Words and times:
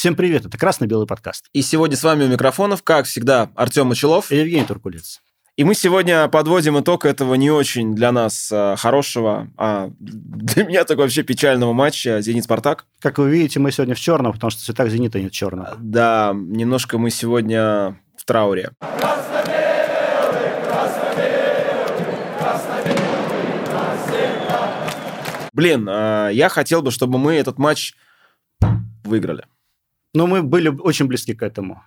Всем 0.00 0.16
привет, 0.16 0.46
это 0.46 0.56
«Красно-белый 0.56 1.06
подкаст». 1.06 1.44
И 1.52 1.60
сегодня 1.60 1.94
с 1.94 2.02
вами 2.02 2.24
у 2.24 2.28
микрофонов, 2.28 2.82
как 2.82 3.04
всегда, 3.04 3.50
Артем 3.54 3.88
Мочелов 3.88 4.32
и 4.32 4.36
Евгений 4.36 4.64
Туркулец. 4.64 5.20
И 5.56 5.64
мы 5.64 5.74
сегодня 5.74 6.26
подводим 6.28 6.80
итог 6.80 7.04
этого 7.04 7.34
не 7.34 7.50
очень 7.50 7.94
для 7.94 8.10
нас 8.10 8.48
а, 8.50 8.76
хорошего, 8.76 9.48
а 9.58 9.90
для 9.98 10.64
меня 10.64 10.84
так 10.84 10.96
вообще 10.96 11.22
печального 11.22 11.74
матча 11.74 12.22
«Зенит-Спартак». 12.22 12.86
Как 12.98 13.18
вы 13.18 13.28
видите, 13.28 13.60
мы 13.60 13.72
сегодня 13.72 13.94
в 13.94 14.00
черном, 14.00 14.32
потому 14.32 14.50
что 14.50 14.62
в 14.62 14.64
цветах 14.64 14.88
«Зенита» 14.88 15.20
нет 15.20 15.32
черного. 15.32 15.76
Да, 15.78 16.32
немножко 16.34 16.96
мы 16.96 17.10
сегодня 17.10 18.00
в 18.16 18.24
трауре. 18.24 18.70
Блин, 25.52 25.86
а, 25.90 26.30
я 26.30 26.48
хотел 26.48 26.80
бы, 26.80 26.90
чтобы 26.90 27.18
мы 27.18 27.34
этот 27.34 27.58
матч 27.58 27.92
выиграли. 29.04 29.44
Но 30.14 30.26
мы 30.26 30.42
были 30.42 30.68
очень 30.68 31.06
близки 31.06 31.34
к 31.34 31.42
этому. 31.42 31.82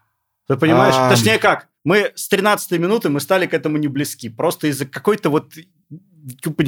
Ты 0.48 0.58
понимаешь? 0.58 0.96
А... 0.98 1.10
Точнее 1.10 1.38
как, 1.38 1.68
мы 1.84 2.12
с 2.16 2.28
13 2.28 2.80
минуты 2.80 3.10
мы 3.10 3.20
стали 3.20 3.46
к 3.46 3.54
этому 3.54 3.78
не 3.78 3.88
близки. 3.88 4.30
Просто 4.30 4.68
из-за 4.68 4.86
какой-то 4.86 5.30
вот 5.30 5.54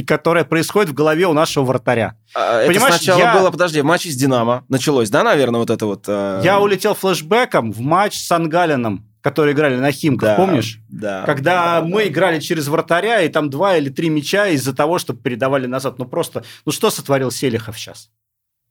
которая 0.05 0.43
происходит 0.43 0.89
в 0.89 0.93
голове 0.93 1.27
у 1.27 1.33
нашего 1.33 1.63
вратаря. 1.63 2.17
А, 2.35 2.67
Понимаешь, 2.67 2.95
это 2.95 3.03
сначала 3.03 3.19
я... 3.19 3.33
было, 3.39 3.51
подожди, 3.51 3.79
в 3.79 3.85
матче 3.85 4.09
с 4.09 4.15
«Динамо» 4.15 4.65
началось, 4.67 5.09
да, 5.09 5.23
наверное, 5.23 5.59
вот 5.61 5.69
это 5.69 5.85
вот... 5.85 6.03
Э... 6.07 6.41
Я 6.43 6.59
улетел 6.59 6.93
флешбеком 6.93 7.71
в 7.71 7.79
матч 7.79 8.19
с 8.19 8.29
Ангалином, 8.31 9.07
который 9.21 9.53
играли 9.53 9.77
на 9.77 9.91
Химках, 9.91 10.29
да, 10.29 10.35
помнишь? 10.35 10.79
Да. 10.89 11.23
Когда 11.25 11.79
да, 11.79 11.87
мы 11.87 12.03
да. 12.03 12.07
играли 12.09 12.39
через 12.39 12.67
вратаря, 12.67 13.21
и 13.21 13.29
там 13.29 13.49
два 13.49 13.77
или 13.77 13.89
три 13.89 14.09
мяча 14.09 14.47
из-за 14.47 14.75
того, 14.75 14.99
что 14.99 15.13
передавали 15.13 15.67
назад. 15.67 15.99
Ну 15.99 16.05
просто, 16.05 16.43
ну 16.65 16.71
что 16.71 16.89
сотворил 16.89 17.31
Селихов 17.31 17.79
сейчас? 17.79 18.11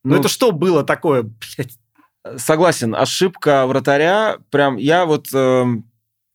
Ну, 0.03 0.15
ну 0.15 0.21
это 0.21 0.29
что 0.29 0.53
было 0.53 0.85
такое, 0.85 1.23
блядь? 1.23 1.79
Согласен, 2.37 2.95
ошибка 2.95 3.67
вратаря, 3.67 4.39
прям 4.51 4.77
я 4.77 5.05
вот... 5.05 5.27
Э, 5.35 5.65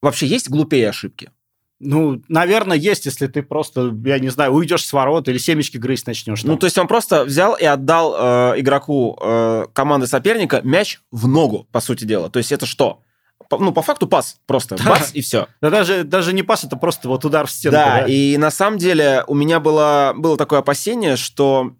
вообще 0.01 0.27
есть 0.27 0.49
глупее 0.49 0.89
ошибки? 0.89 1.31
Ну, 1.79 2.21
наверное, 2.27 2.75
есть, 2.75 3.05
если 3.05 3.27
ты 3.27 3.41
просто, 3.41 3.95
я 4.03 4.19
не 4.19 4.29
знаю, 4.29 4.51
уйдешь 4.51 4.85
с 4.85 4.91
ворот 4.91 5.29
или 5.29 5.37
семечки 5.37 5.77
грызть 5.77 6.07
начнешь. 6.07 6.41
Там. 6.41 6.51
Ну, 6.51 6.57
то 6.57 6.65
есть 6.65 6.77
он 6.77 6.87
просто 6.87 7.23
взял 7.23 7.55
и 7.55 7.63
отдал 7.63 8.15
э, 8.17 8.59
игроку 8.59 9.17
э, 9.21 9.65
команды 9.73 10.05
соперника 10.05 10.61
мяч 10.63 10.99
в 11.09 11.27
ногу, 11.27 11.67
по 11.71 11.79
сути 11.79 12.03
дела. 12.03 12.29
То 12.29 12.37
есть 12.37 12.51
это 12.51 12.65
что? 12.65 13.01
По, 13.49 13.57
ну, 13.57 13.71
по 13.71 13.81
факту 13.81 14.07
пас 14.07 14.37
просто. 14.45 14.75
Да. 14.75 14.89
Бац, 14.89 15.11
и 15.13 15.21
все. 15.21 15.47
Да 15.61 15.69
даже, 15.69 16.03
даже 16.03 16.33
не 16.33 16.43
пас, 16.43 16.65
это 16.65 16.75
просто 16.75 17.07
вот 17.07 17.23
удар 17.23 17.47
в 17.47 17.51
стену. 17.51 17.73
Да, 17.73 18.01
да, 18.01 18.05
и 18.05 18.35
на 18.37 18.51
самом 18.51 18.77
деле 18.77 19.23
у 19.27 19.33
меня 19.33 19.61
было, 19.61 20.13
было 20.15 20.37
такое 20.37 20.59
опасение, 20.59 21.15
что 21.15 21.71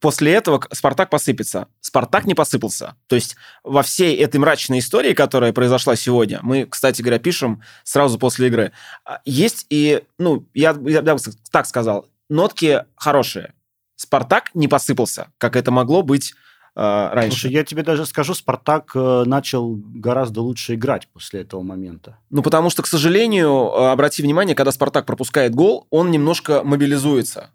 после 0.00 0.34
этого 0.34 0.62
Спартак 0.72 1.10
посыпется. 1.10 1.68
Спартак 1.80 2.26
не 2.26 2.34
посыпался. 2.34 2.96
То 3.06 3.16
есть 3.16 3.36
во 3.64 3.82
всей 3.82 4.16
этой 4.16 4.38
мрачной 4.38 4.80
истории, 4.80 5.14
которая 5.14 5.52
произошла 5.52 5.96
сегодня, 5.96 6.40
мы, 6.42 6.66
кстати 6.66 7.02
говоря, 7.02 7.18
пишем 7.18 7.62
сразу 7.84 8.18
после 8.18 8.48
игры, 8.48 8.72
а, 9.04 9.20
есть 9.24 9.66
и, 9.70 10.02
ну, 10.18 10.46
я, 10.54 10.76
я, 10.84 11.00
я 11.00 11.16
так 11.50 11.66
сказал, 11.66 12.06
нотки 12.28 12.84
хорошие. 12.96 13.52
Спартак 13.96 14.50
не 14.54 14.68
посыпался, 14.68 15.32
как 15.38 15.56
это 15.56 15.70
могло 15.70 16.02
быть 16.02 16.34
э, 16.74 16.80
раньше. 17.12 17.40
Слушай, 17.40 17.52
я 17.52 17.64
тебе 17.64 17.82
даже 17.82 18.04
скажу, 18.04 18.34
Спартак 18.34 18.92
э, 18.94 19.24
начал 19.24 19.74
гораздо 19.74 20.42
лучше 20.42 20.74
играть 20.74 21.08
после 21.08 21.40
этого 21.40 21.62
момента. 21.62 22.18
Ну, 22.28 22.42
потому 22.42 22.68
что, 22.68 22.82
к 22.82 22.86
сожалению, 22.86 23.72
э, 23.74 23.90
обрати 23.90 24.22
внимание, 24.22 24.54
когда 24.54 24.70
Спартак 24.70 25.06
пропускает 25.06 25.54
гол, 25.54 25.86
он 25.88 26.10
немножко 26.10 26.62
мобилизуется. 26.62 27.50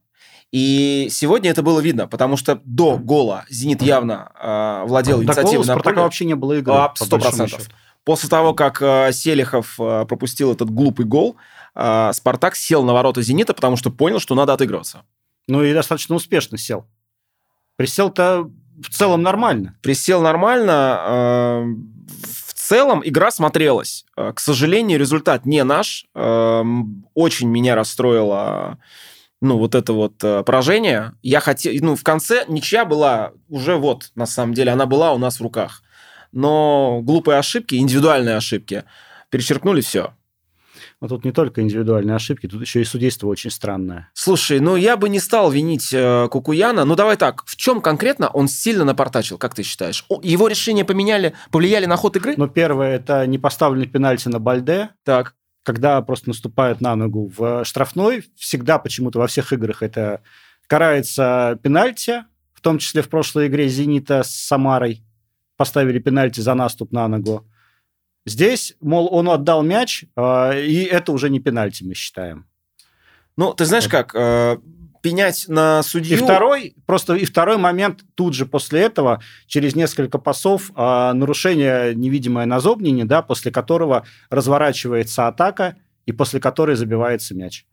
И 0.51 1.07
сегодня 1.09 1.49
это 1.49 1.63
было 1.63 1.79
видно, 1.79 2.07
потому 2.07 2.35
что 2.35 2.61
до 2.65 2.97
гола 2.97 3.45
«Зенит» 3.49 3.81
явно 3.81 4.31
э, 4.37 4.83
владел 4.85 5.19
до 5.19 5.23
инициативой 5.23 5.65
на 5.65 5.77
поле. 5.77 5.95
вообще 5.95 6.25
не 6.25 6.35
было 6.35 6.53
игры. 6.53 6.73
А, 6.73 6.91
сто 6.95 7.17
процентов. 7.17 7.69
После 8.03 8.27
того, 8.29 8.53
как 8.53 8.81
э, 8.81 9.11
Селихов 9.13 9.79
э, 9.79 10.05
пропустил 10.05 10.51
этот 10.51 10.69
глупый 10.69 11.05
гол, 11.05 11.37
э, 11.75 12.11
«Спартак» 12.13 12.55
сел 12.55 12.83
на 12.83 12.93
ворота 12.93 13.21
«Зенита», 13.21 13.53
потому 13.53 13.77
что 13.77 13.91
понял, 13.91 14.19
что 14.19 14.35
надо 14.35 14.53
отыгрываться. 14.53 15.03
Ну 15.47 15.63
и 15.63 15.73
достаточно 15.73 16.15
успешно 16.15 16.57
сел. 16.57 16.85
Присел-то 17.77 18.49
в 18.81 18.89
целом 18.89 19.21
нормально. 19.21 19.77
Присел 19.81 20.21
нормально. 20.21 21.63
В 22.23 22.53
целом 22.53 23.01
игра 23.03 23.31
смотрелась. 23.31 24.05
К 24.15 24.39
сожалению, 24.39 24.99
результат 24.99 25.45
не 25.45 25.63
наш. 25.63 26.05
Очень 26.13 27.49
меня 27.49 27.75
расстроило 27.75 28.77
ну, 29.41 29.57
вот 29.57 29.73
это 29.73 29.93
вот 29.93 30.23
э, 30.23 30.43
поражение. 30.43 31.13
Я 31.23 31.39
хотел, 31.39 31.73
ну, 31.81 31.95
в 31.95 32.03
конце 32.03 32.45
ничья 32.47 32.85
была 32.85 33.31
уже 33.49 33.75
вот, 33.75 34.11
на 34.15 34.27
самом 34.27 34.53
деле, 34.53 34.71
она 34.71 34.85
была 34.85 35.13
у 35.13 35.17
нас 35.17 35.39
в 35.39 35.43
руках. 35.43 35.81
Но 36.31 37.01
глупые 37.03 37.39
ошибки, 37.39 37.75
индивидуальные 37.75 38.37
ошибки 38.37 38.83
перечеркнули 39.29 39.81
все. 39.81 40.13
Но 41.01 41.07
тут 41.07 41.25
не 41.25 41.31
только 41.31 41.61
индивидуальные 41.61 42.15
ошибки, 42.15 42.47
тут 42.47 42.61
еще 42.61 42.81
и 42.81 42.85
судейство 42.85 43.27
очень 43.27 43.49
странное. 43.49 44.11
Слушай, 44.13 44.59
ну 44.59 44.75
я 44.75 44.95
бы 44.95 45.09
не 45.09 45.19
стал 45.19 45.49
винить 45.49 45.91
э, 45.91 46.27
Кукуяна. 46.29 46.85
Ну 46.85 46.95
давай 46.95 47.17
так, 47.17 47.43
в 47.47 47.55
чем 47.55 47.81
конкретно 47.81 48.27
он 48.27 48.47
сильно 48.47 48.85
напортачил, 48.85 49.39
как 49.39 49.55
ты 49.55 49.63
считаешь? 49.63 50.05
Его 50.21 50.47
решения 50.47 50.85
поменяли, 50.85 51.33
повлияли 51.49 51.87
на 51.87 51.95
ход 51.97 52.15
игры? 52.17 52.35
Ну 52.37 52.47
первое, 52.47 52.95
это 52.95 53.25
не 53.25 53.39
поставленный 53.39 53.87
пенальти 53.87 54.27
на 54.27 54.37
Бальде. 54.37 54.89
Так 55.03 55.33
когда 55.63 56.01
просто 56.01 56.29
наступают 56.29 56.81
на 56.81 56.95
ногу 56.95 57.31
в 57.35 57.63
штрафной, 57.65 58.25
всегда 58.35 58.79
почему-то 58.79 59.19
во 59.19 59.27
всех 59.27 59.53
играх 59.53 59.83
это 59.83 60.21
карается 60.67 61.59
пенальти, 61.61 62.23
в 62.53 62.61
том 62.61 62.77
числе 62.77 63.01
в 63.01 63.09
прошлой 63.09 63.47
игре 63.47 63.67
«Зенита» 63.67 64.23
с 64.23 64.29
Самарой 64.29 65.03
поставили 65.57 65.99
пенальти 65.99 66.39
за 66.39 66.53
наступ 66.53 66.91
на 66.91 67.07
ногу. 67.07 67.47
Здесь, 68.25 68.75
мол, 68.81 69.09
он 69.11 69.29
отдал 69.29 69.63
мяч, 69.63 70.05
э, 70.15 70.63
и 70.65 70.83
это 70.83 71.11
уже 71.11 71.29
не 71.29 71.39
пенальти, 71.39 71.83
мы 71.83 71.93
считаем. 71.93 72.47
Ну, 73.37 73.53
ты 73.53 73.65
знаешь 73.65 73.87
как, 73.87 74.15
э, 74.15 74.57
пенять 75.01 75.45
на 75.47 75.83
судью. 75.83 76.17
И 76.17 76.21
второй, 76.21 76.75
просто 76.85 77.15
и 77.15 77.25
второй 77.25 77.57
момент 77.57 78.01
тут 78.15 78.33
же 78.33 78.45
после 78.45 78.81
этого, 78.81 79.21
через 79.47 79.75
несколько 79.75 80.17
пасов, 80.17 80.71
э, 80.75 81.11
нарушение 81.13 81.95
невидимое 81.95 82.45
на 82.45 82.59
Зобнине, 82.59 83.05
да, 83.05 83.21
после 83.21 83.51
которого 83.51 84.05
разворачивается 84.29 85.27
атака 85.27 85.75
и 86.05 86.11
после 86.11 86.39
которой 86.39 86.75
забивается 86.75 87.35
мяч. 87.35 87.65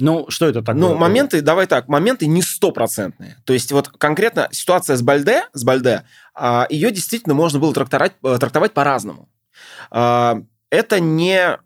Ну, 0.00 0.26
что 0.28 0.46
это 0.46 0.62
такое? 0.62 0.80
Ну, 0.80 0.94
моменты, 0.94 1.40
давай 1.40 1.66
так, 1.66 1.88
моменты 1.88 2.26
не 2.26 2.40
стопроцентные. 2.40 3.36
То 3.44 3.52
есть 3.52 3.72
вот 3.72 3.88
конкретно 3.88 4.48
ситуация 4.52 4.96
с 4.96 5.02
Бальде, 5.02 5.42
с 5.52 5.64
Бальде, 5.64 6.04
а, 6.34 6.68
ее 6.70 6.92
действительно 6.92 7.34
можно 7.34 7.58
было 7.58 7.74
трактовать, 7.74 8.12
э, 8.22 8.36
трактовать 8.38 8.74
по-разному. 8.74 9.28
А, 9.90 10.40
это 10.70 11.00
не 11.00 11.58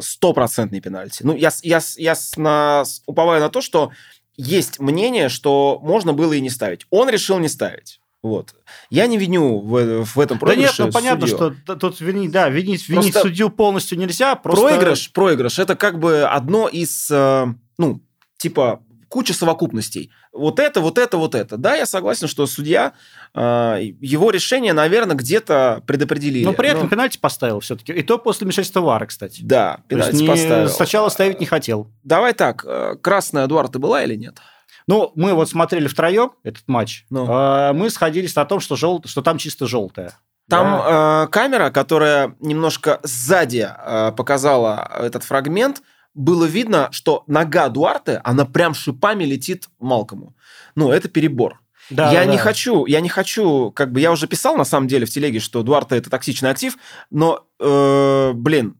стопроцентный 0.00 0.80
пенальти. 0.80 1.22
Ну, 1.22 1.34
я, 1.34 1.50
я, 1.62 1.80
я 1.96 2.14
на, 2.36 2.84
уповаю 3.06 3.40
на 3.40 3.48
то, 3.48 3.60
что 3.60 3.90
есть 4.36 4.78
мнение, 4.78 5.28
что 5.28 5.80
можно 5.82 6.12
было 6.12 6.32
и 6.32 6.40
не 6.40 6.50
ставить. 6.50 6.86
Он 6.90 7.08
решил 7.10 7.38
не 7.38 7.48
ставить. 7.48 8.00
Вот. 8.22 8.54
Я 8.90 9.06
не 9.06 9.16
виню 9.16 9.60
в, 9.60 10.04
в 10.04 10.20
этом 10.20 10.38
проигрыше 10.38 10.78
Да 10.78 10.84
нет, 10.84 10.94
ну 10.94 11.00
понятно, 11.00 11.26
судью. 11.26 11.56
что 11.64 11.76
тут 11.76 12.00
винить, 12.00 12.32
да, 12.32 12.48
винить, 12.48 12.88
винить 12.88 13.14
судью 13.14 13.50
полностью 13.50 13.98
нельзя. 13.98 14.34
Просто... 14.34 14.66
Проигрыш, 14.66 15.12
проигрыш, 15.12 15.58
это 15.58 15.76
как 15.76 15.98
бы 15.98 16.22
одно 16.22 16.68
из, 16.68 17.08
э, 17.10 17.46
ну, 17.78 18.00
типа, 18.36 18.82
куча 19.08 19.34
совокупностей. 19.34 20.10
Вот 20.32 20.60
это, 20.60 20.80
вот 20.80 20.98
это, 20.98 21.16
вот 21.16 21.34
это. 21.34 21.56
Да, 21.56 21.74
я 21.74 21.86
согласен, 21.86 22.28
что 22.28 22.46
судья, 22.46 22.92
э, 23.34 23.78
его 24.00 24.30
решение, 24.30 24.72
наверное, 24.72 25.16
где-то 25.16 25.82
предопределили. 25.86 26.44
Но 26.44 26.52
при 26.52 26.68
этом 26.68 26.84
Но... 26.84 26.88
пенальти 26.88 27.18
поставил 27.18 27.60
все-таки. 27.60 27.92
И 27.92 28.02
то 28.02 28.18
после 28.18 28.44
вмешательства 28.44 28.80
Вары, 28.80 29.06
кстати. 29.06 29.40
Да, 29.42 29.80
пенальти 29.88 30.22
не... 30.22 30.28
поставил. 30.28 30.68
Сначала 30.68 31.08
ставить 31.08 31.40
не 31.40 31.46
хотел. 31.46 31.90
Давай 32.04 32.34
так, 32.34 32.64
э, 32.66 32.96
красная 33.00 33.46
Эдуарда 33.46 33.78
была 33.78 34.02
или 34.02 34.14
нет? 34.14 34.38
Ну, 34.86 35.12
мы 35.14 35.34
вот 35.34 35.50
смотрели 35.50 35.86
втроем 35.86 36.32
этот 36.44 36.66
матч. 36.66 37.04
Ну. 37.10 37.26
Э, 37.26 37.72
мы 37.72 37.90
сходились 37.90 38.34
на 38.34 38.44
том, 38.44 38.60
что, 38.60 38.76
жел... 38.76 39.02
что 39.06 39.22
там 39.22 39.38
чисто 39.38 39.66
желтая. 39.66 40.14
Там 40.48 40.78
да. 40.78 41.24
э, 41.24 41.26
камера, 41.28 41.70
которая 41.70 42.34
немножко 42.40 43.00
сзади 43.02 43.68
э, 43.68 44.12
показала 44.16 44.90
этот 44.98 45.24
фрагмент, 45.24 45.82
было 46.18 46.44
видно, 46.44 46.88
что 46.90 47.22
нога 47.26 47.68
Дуарте, 47.68 48.20
она 48.24 48.44
прям 48.44 48.74
шипами 48.74 49.24
летит 49.24 49.68
Малкому. 49.78 50.34
Ну, 50.74 50.90
это 50.90 51.08
перебор. 51.08 51.60
Да, 51.90 52.12
я 52.12 52.24
да. 52.24 52.32
не 52.32 52.36
хочу, 52.36 52.84
я 52.86 53.00
не 53.00 53.08
хочу, 53.08 53.70
как 53.70 53.92
бы 53.92 54.00
я 54.00 54.10
уже 54.12 54.26
писал 54.26 54.56
на 54.56 54.64
самом 54.64 54.88
деле 54.88 55.06
в 55.06 55.10
телеге, 55.10 55.38
что 55.38 55.62
Дуарте 55.62 55.96
это 55.96 56.10
токсичный 56.10 56.50
актив, 56.50 56.76
но, 57.10 57.46
э, 57.58 58.32
блин, 58.34 58.76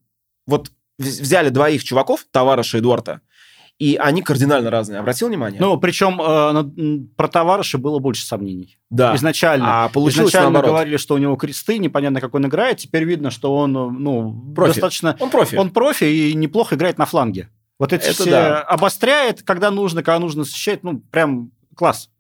вот 0.46 0.70
взяли 0.98 1.48
двоих 1.48 1.84
чуваков, 1.84 2.26
товарища 2.30 2.78
Эдуарда, 2.78 3.20
и 3.78 3.96
они 3.96 4.22
кардинально 4.22 4.70
разные. 4.70 4.98
Обратил 4.98 5.28
внимание? 5.28 5.60
Ну, 5.60 5.78
причем 5.78 6.20
э, 6.20 7.06
про 7.16 7.28
товарища 7.28 7.78
было 7.78 8.00
больше 8.00 8.26
сомнений. 8.26 8.78
Да. 8.90 9.14
Изначально. 9.14 9.84
А 9.84 9.88
получилось 9.88 10.30
Изначально 10.30 10.50
наоборот. 10.50 10.74
говорили, 10.74 10.96
что 10.96 11.14
у 11.14 11.18
него 11.18 11.36
кресты, 11.36 11.78
непонятно, 11.78 12.20
как 12.20 12.34
он 12.34 12.46
играет. 12.46 12.78
Теперь 12.78 13.04
видно, 13.04 13.30
что 13.30 13.54
он, 13.54 13.72
ну, 13.72 14.52
профи. 14.54 14.72
достаточно... 14.72 15.16
Он 15.20 15.30
профи. 15.30 15.54
Он 15.54 15.70
профи 15.70 16.04
и 16.04 16.34
неплохо 16.34 16.74
играет 16.74 16.98
на 16.98 17.06
фланге. 17.06 17.50
Вот 17.78 17.92
эти 17.92 18.06
Это 18.06 18.14
все 18.14 18.30
да. 18.30 18.62
обостряет, 18.62 19.42
когда 19.44 19.70
нужно, 19.70 20.02
когда 20.02 20.18
нужно 20.18 20.42
защищать, 20.42 20.82
ну, 20.82 20.98
прям 20.98 21.52
класс. 21.76 22.10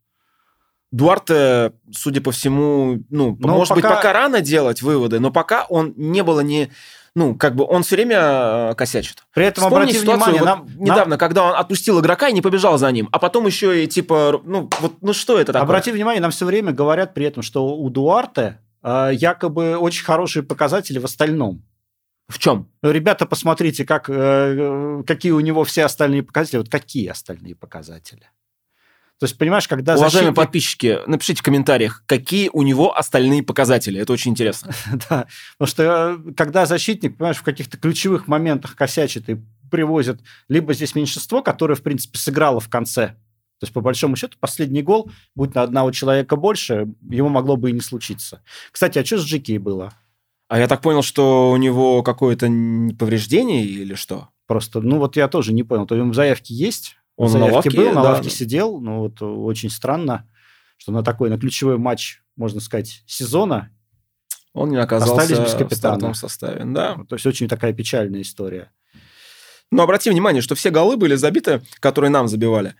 Дуарте, 0.90 1.72
судя 1.92 2.20
по 2.20 2.30
всему, 2.30 3.02
ну, 3.10 3.36
Но 3.40 3.48
может 3.48 3.74
быть, 3.74 3.82
пока- 3.82 3.96
пока 3.96 4.12
рано 4.12 4.40
делать 4.40 4.80
выводы, 4.80 5.18
но 5.18 5.30
пока 5.30 5.64
он 5.64 5.92
не 5.96 6.22
было 6.22 6.40
ни... 6.40 6.70
Ну, 7.14 7.34
как 7.34 7.54
бы 7.54 7.64
он 7.64 7.82
все 7.82 7.96
время 7.96 8.16
э, 8.20 8.74
косячит. 8.76 9.24
При 9.34 9.46
этом 9.46 9.64
Вспомни 9.64 9.84
обрати 9.84 9.98
ситуацию 9.98 10.34
внимание, 10.34 10.40
вот 10.40 10.46
нам, 10.46 10.66
нам- 10.66 10.84
недавно, 10.84 11.18
когда 11.18 11.44
он 11.44 11.54
отпустил 11.56 12.00
игрока 12.00 12.28
и 12.28 12.32
не 12.32 12.42
побежал 12.42 12.78
за 12.78 12.90
ним, 12.92 13.08
а 13.12 13.18
потом 13.18 13.46
еще 13.46 13.84
и 13.84 13.86
типа, 13.86 14.40
ну, 14.44 14.68
вот, 14.80 14.94
ну 15.00 15.12
что 15.12 15.38
это 15.38 15.52
такое? 15.52 15.62
обрати 15.62 15.90
внимание, 15.92 16.20
нам 16.20 16.30
все 16.30 16.44
время 16.46 16.72
говорят 16.72 17.14
при 17.14 17.26
этом, 17.26 17.42
что 17.42 17.66
у 17.76 17.90
Дуарте 17.90 18.58
э, 18.82 19.10
якобы 19.12 19.76
очень 19.76 20.04
хорошие 20.04 20.42
показатели 20.42 20.98
в 20.98 21.04
остальном. 21.04 21.62
В 22.28 22.38
чем? 22.38 22.68
Ну, 22.82 22.90
Ребята, 22.90 23.24
посмотрите, 23.24 23.86
как, 23.86 24.10
э, 24.10 25.02
какие 25.06 25.32
у 25.32 25.40
него 25.40 25.64
все 25.64 25.84
остальные 25.84 26.22
показатели. 26.22 26.58
Вот 26.58 26.68
какие 26.68 27.08
остальные 27.08 27.54
показатели? 27.54 28.28
То 29.18 29.24
есть, 29.24 29.36
понимаешь, 29.36 29.66
когда 29.66 29.96
Уважаемые 29.96 30.32
защитник- 30.32 30.36
подписчики, 30.36 30.98
напишите 31.06 31.40
в 31.40 31.42
комментариях, 31.42 32.04
какие 32.06 32.50
у 32.52 32.62
него 32.62 32.96
остальные 32.96 33.42
показатели. 33.42 34.00
Это 34.00 34.12
очень 34.12 34.30
интересно. 34.30 34.72
Да, 35.10 35.26
потому 35.58 35.68
что 35.68 36.18
э, 36.26 36.32
когда 36.34 36.66
защитник, 36.66 37.16
понимаешь, 37.16 37.38
в 37.38 37.42
каких-то 37.42 37.76
ключевых 37.78 38.28
моментах 38.28 38.76
косячит 38.76 39.28
и 39.28 39.38
привозит 39.70 40.20
либо 40.48 40.72
здесь 40.72 40.94
меньшинство, 40.94 41.42
которое, 41.42 41.74
в 41.74 41.82
принципе, 41.82 42.16
сыграло 42.16 42.60
в 42.60 42.68
конце. 42.68 43.16
То 43.60 43.64
есть, 43.64 43.72
по 43.72 43.80
большому 43.80 44.14
счету, 44.14 44.36
последний 44.38 44.82
гол, 44.82 45.10
будь 45.34 45.52
на 45.54 45.62
одного 45.62 45.90
человека 45.90 46.36
больше, 46.36 46.86
ему 47.10 47.28
могло 47.28 47.56
бы 47.56 47.70
и 47.70 47.72
не 47.72 47.80
случиться. 47.80 48.40
Кстати, 48.70 49.00
а 49.00 49.04
что 49.04 49.18
с 49.18 49.24
Джики 49.24 49.58
было? 49.58 49.92
А 50.46 50.60
я 50.60 50.68
так 50.68 50.80
понял, 50.80 51.02
что 51.02 51.50
у 51.50 51.56
него 51.56 52.04
какое-то 52.04 52.46
повреждение 52.96 53.64
или 53.64 53.94
что? 53.94 54.28
Просто, 54.46 54.80
ну 54.80 54.98
вот 54.98 55.16
я 55.16 55.26
тоже 55.26 55.52
не 55.52 55.64
понял. 55.64 55.86
То 55.86 55.96
есть, 55.96 56.08
в 56.08 56.14
заявке 56.14 56.54
есть, 56.54 56.97
Он 57.18 57.28
в 57.28 57.38
на 57.38 57.46
лавке, 57.46 57.70
был, 57.70 57.88
на 57.88 58.02
да. 58.02 58.10
лавке 58.12 58.30
сидел. 58.30 58.80
Ну 58.80 59.00
вот 59.00 59.20
очень 59.20 59.70
странно, 59.70 60.26
что 60.76 60.92
на 60.92 61.02
такой, 61.02 61.28
на 61.30 61.38
ключевой 61.38 61.76
матч, 61.76 62.22
можно 62.36 62.60
сказать, 62.60 63.02
сезона, 63.06 63.70
Он 64.54 64.70
не 64.70 64.76
оказался 64.76 65.20
Остались 65.20 65.38
без 65.44 65.52
в 65.54 65.58
капитана. 65.58 65.76
стартовом 65.76 66.14
составе. 66.14 66.64
Да. 66.64 66.96
то 67.08 67.16
есть 67.16 67.26
очень 67.26 67.48
такая 67.48 67.72
печальная 67.72 68.22
история. 68.22 68.70
Но 69.70 69.82
обрати 69.82 70.10
внимание, 70.10 70.40
что 70.40 70.54
все 70.54 70.70
голы 70.70 70.96
были 70.96 71.16
забиты, 71.16 71.60
которые 71.80 72.10
нам 72.10 72.28
забивали. 72.28 72.74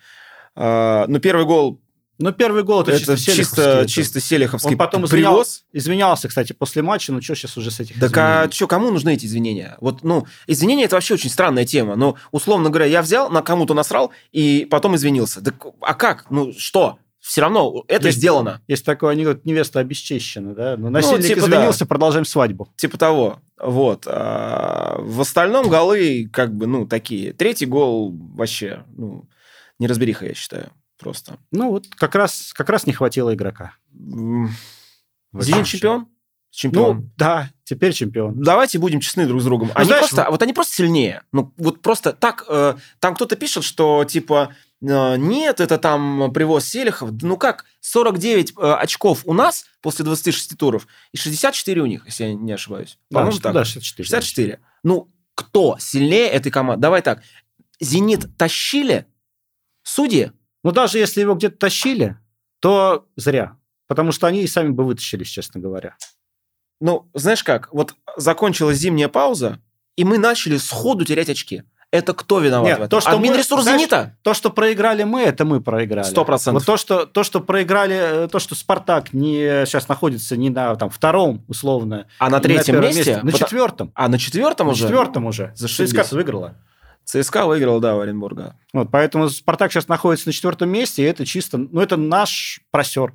А, 0.55 1.05
Ну, 1.09 1.19
первый 1.19 1.45
гол 1.45 1.81
Но 2.19 2.33
первый 2.33 2.65
гол 2.65 2.83
это, 2.83 2.91
это 2.91 2.99
чисто, 3.01 3.17
чисто, 3.17 3.33
селиховский. 3.63 3.89
чисто 3.89 4.21
селиховский 4.21 4.71
Он 4.73 4.77
потом 4.77 5.07
привоз. 5.07 5.65
Изменялся, 5.73 6.29
кстати, 6.29 6.53
после 6.53 6.83
матча, 6.83 7.13
ну 7.13 7.23
что 7.23 7.37
сейчас 7.37 7.57
уже 7.57 7.71
с 7.71 7.79
этих 7.79 8.01
Так 8.01 8.17
а 8.19 8.33
изменений? 8.41 8.53
что, 8.53 8.67
кому 8.67 8.91
нужны 8.91 9.15
эти 9.15 9.27
извинения? 9.27 9.77
Вот, 9.81 10.03
ну, 10.03 10.27
извинения 10.49 10.85
это 10.85 10.97
вообще 10.97 11.15
очень 11.15 11.31
странная 11.31 11.65
тема. 11.65 11.95
Но, 11.95 12.17
условно 12.33 12.71
говоря, 12.71 12.87
я 12.87 13.03
взял, 13.03 13.31
на 13.31 13.43
кому-то 13.43 13.73
насрал 13.75 14.11
и 14.33 14.67
потом 14.69 14.97
извинился. 14.97 15.43
Так, 15.43 15.55
а 15.81 15.95
как? 15.95 16.27
Ну, 16.31 16.53
что? 16.57 16.99
Все 17.21 17.41
равно 17.43 17.85
это 17.89 18.07
Есть- 18.07 18.19
сделано. 18.19 18.63
Есть 18.69 18.85
такой 18.85 19.13
анекдот, 19.13 19.45
невеста 19.45 19.81
обесчещена, 19.81 20.55
да? 20.55 20.77
Но 20.77 20.89
насильник 20.89 21.27
типа, 21.27 21.41
извинился, 21.41 21.85
продолжаем 21.87 22.25
свадьбу. 22.25 22.69
Типа 22.77 22.97
того. 22.97 23.41
Вот. 23.61 24.05
А 24.07 24.97
в 25.01 25.21
остальном 25.21 25.69
голы 25.69 26.29
как 26.33 26.55
бы, 26.55 26.67
ну, 26.67 26.87
такие. 26.87 27.33
Третий 27.33 27.67
гол 27.67 28.13
вообще, 28.35 28.85
ну, 28.97 29.29
неразбериха, 29.79 30.27
я 30.27 30.35
считаю. 30.35 30.71
Просто. 30.99 31.39
Ну 31.53 31.71
вот 31.71 31.87
как 31.95 32.15
раз, 32.15 32.53
как 32.53 32.69
раз 32.69 32.87
не 32.87 32.93
хватило 32.93 33.35
игрока. 33.35 33.75
Зенит 35.33 35.67
чемпион? 35.67 36.09
Чемпион. 36.51 36.97
Ну, 36.97 37.11
да, 37.17 37.51
теперь 37.65 37.93
чемпион. 37.93 38.43
Давайте 38.43 38.79
будем 38.79 39.01
честны 39.01 39.27
друг 39.27 39.41
с 39.43 39.45
другом. 39.45 39.71
Они 39.75 39.87
знаешь, 39.87 40.09
просто, 40.09 40.31
вот 40.31 40.43
они 40.43 40.53
просто 40.55 40.75
сильнее. 40.77 41.23
Ну, 41.31 41.53
вот 41.59 41.83
просто 41.83 42.13
так, 42.13 42.45
э, 42.49 42.75
там 43.01 43.15
кто-то 43.15 43.37
пишет, 43.37 43.65
что 43.65 44.05
типа 44.05 44.55
э, 44.81 45.17
нет, 45.19 45.61
это 45.61 45.77
там 45.77 46.33
привоз 46.33 46.65
Селихов. 46.65 47.13
Да 47.13 47.29
Ну 47.29 47.37
как, 47.37 47.67
49 47.81 48.55
э, 48.57 48.73
очков 48.73 49.23
у 49.25 49.35
нас 49.35 49.67
после 49.83 50.05
26 50.07 50.57
туров 50.57 50.87
и 51.13 51.19
64 51.19 51.83
у 51.83 51.87
них, 51.87 52.07
если 52.07 52.25
я 52.25 52.35
не 52.35 52.53
ошибаюсь. 52.53 52.99
Да, 53.11 53.17
По-моему, 53.19 53.33
что- 53.33 53.43
так. 53.43 53.53
да, 53.53 53.65
64. 53.65 54.07
64. 54.07 54.61
Ну, 54.83 55.13
кто 55.35 55.77
сильнее 55.79 56.29
этой 56.29 56.51
команды? 56.51 56.81
Давай 56.81 57.03
так. 57.03 57.23
Зенит 57.79 58.37
тащили 58.39 59.07
судьи? 59.83 60.33
Но 60.69 60.73
даже 60.73 60.99
если 60.99 61.23
его 61.23 61.35
где-то 61.35 61.57
тащили, 61.57 62.19
то 62.61 63.07
зря. 63.17 63.57
Потому 63.87 64.13
что 64.13 64.27
они 64.27 64.43
и 64.43 64.47
сами 64.47 64.69
бы 64.69 64.85
вытащились, 64.85 65.29
честно 65.29 65.61
говоря. 65.61 65.97
Ну, 66.79 67.09
знаешь 67.15 67.43
как, 67.43 67.73
вот 67.73 67.95
закончилась 68.19 68.77
зимняя 68.77 69.09
пауза, 69.09 69.61
и 69.97 70.05
мы 70.05 70.19
начали 70.19 70.59
сходу 70.59 71.07
терять 71.07 71.31
очки. 71.31 71.63
Это 71.91 72.13
кто 72.13 72.39
виноват 72.39 72.67
Нет, 72.69 72.79
в 72.79 72.83
этом? 72.83 72.91
то, 72.91 73.01
что 73.01 73.13
мы- 73.13 73.17
Админресурс 73.17 73.63
знаешь, 73.63 73.79
«Зенита»? 73.81 74.15
То, 74.21 74.35
что 74.35 74.51
проиграли 74.51 75.05
мы, 75.05 75.23
это 75.23 75.47
мы 75.47 75.63
проиграли. 75.63 76.05
Сто 76.07 76.23
процентов. 76.27 76.61
Вот 76.63 76.67
то, 76.67 76.77
что, 76.77 77.07
то, 77.07 77.23
что 77.25 77.41
проиграли, 77.41 78.25
э, 78.25 78.29
то, 78.29 78.39
что 78.39 78.55
Спартак 78.55 79.15
не, 79.15 79.65
сейчас 79.65 79.89
находится 79.89 80.37
не 80.37 80.51
на 80.51 80.77
там, 80.77 80.91
втором, 80.91 81.47
условно, 81.49 82.07
А 82.19 82.29
на 82.29 82.41
третьем 82.41 82.75
первом 82.75 82.95
месте? 82.95 83.23
на 83.23 83.33
Пота- 83.33 83.39
четвертом. 83.45 83.91
А 83.95 84.09
на 84.09 84.19
четвертом 84.19 84.67
На 84.67 84.75
уже? 84.75 84.83
четвертом 84.83 85.25
уже. 85.25 85.53
Зашибись. 85.57 85.93
ЦСКА 85.93 86.15
выиграла. 86.15 86.57
ЦСКА 87.09 87.47
выиграл, 87.47 87.81
да, 87.81 87.95
в 87.95 88.01
Оренбурга. 88.01 88.59
Вот, 88.75 88.91
поэтому 88.91 89.31
Спартак 89.31 89.73
сейчас 89.73 89.89
находится 89.89 90.29
на 90.29 90.33
четвертом 90.35 90.69
месте, 90.69 91.03
и 91.03 91.07
это 91.07 91.25
чисто, 91.25 91.57
ну, 91.57 91.81
это 91.81 91.97
наш 91.97 92.61
просер. 92.71 93.15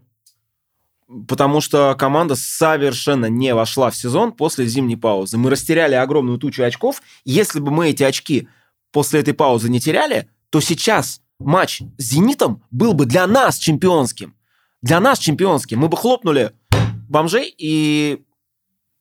Потому 1.27 1.61
что 1.61 1.95
команда 1.95 2.35
совершенно 2.35 3.27
не 3.27 3.53
вошла 3.53 3.91
в 3.91 3.95
сезон 3.95 4.31
после 4.31 4.65
зимней 4.65 4.97
паузы. 4.97 5.37
Мы 5.37 5.51
растеряли 5.51 5.93
огромную 5.93 6.39
тучу 6.39 6.63
очков. 6.63 7.03
Если 7.23 7.59
бы 7.59 7.69
мы 7.69 7.89
эти 7.89 8.01
очки 8.01 8.47
после 8.91 9.19
этой 9.19 9.35
паузы 9.35 9.69
не 9.69 9.79
теряли, 9.79 10.27
то 10.49 10.59
сейчас 10.59 11.21
матч 11.37 11.83
с 11.99 12.03
«Зенитом» 12.03 12.63
был 12.71 12.93
бы 12.93 13.05
для 13.05 13.27
нас 13.27 13.59
чемпионским. 13.59 14.33
Для 14.81 14.99
нас 14.99 15.19
чемпионским. 15.19 15.77
Мы 15.77 15.87
бы 15.87 15.97
хлопнули 15.97 16.51
бомжей 17.07 17.53
и... 17.55 18.23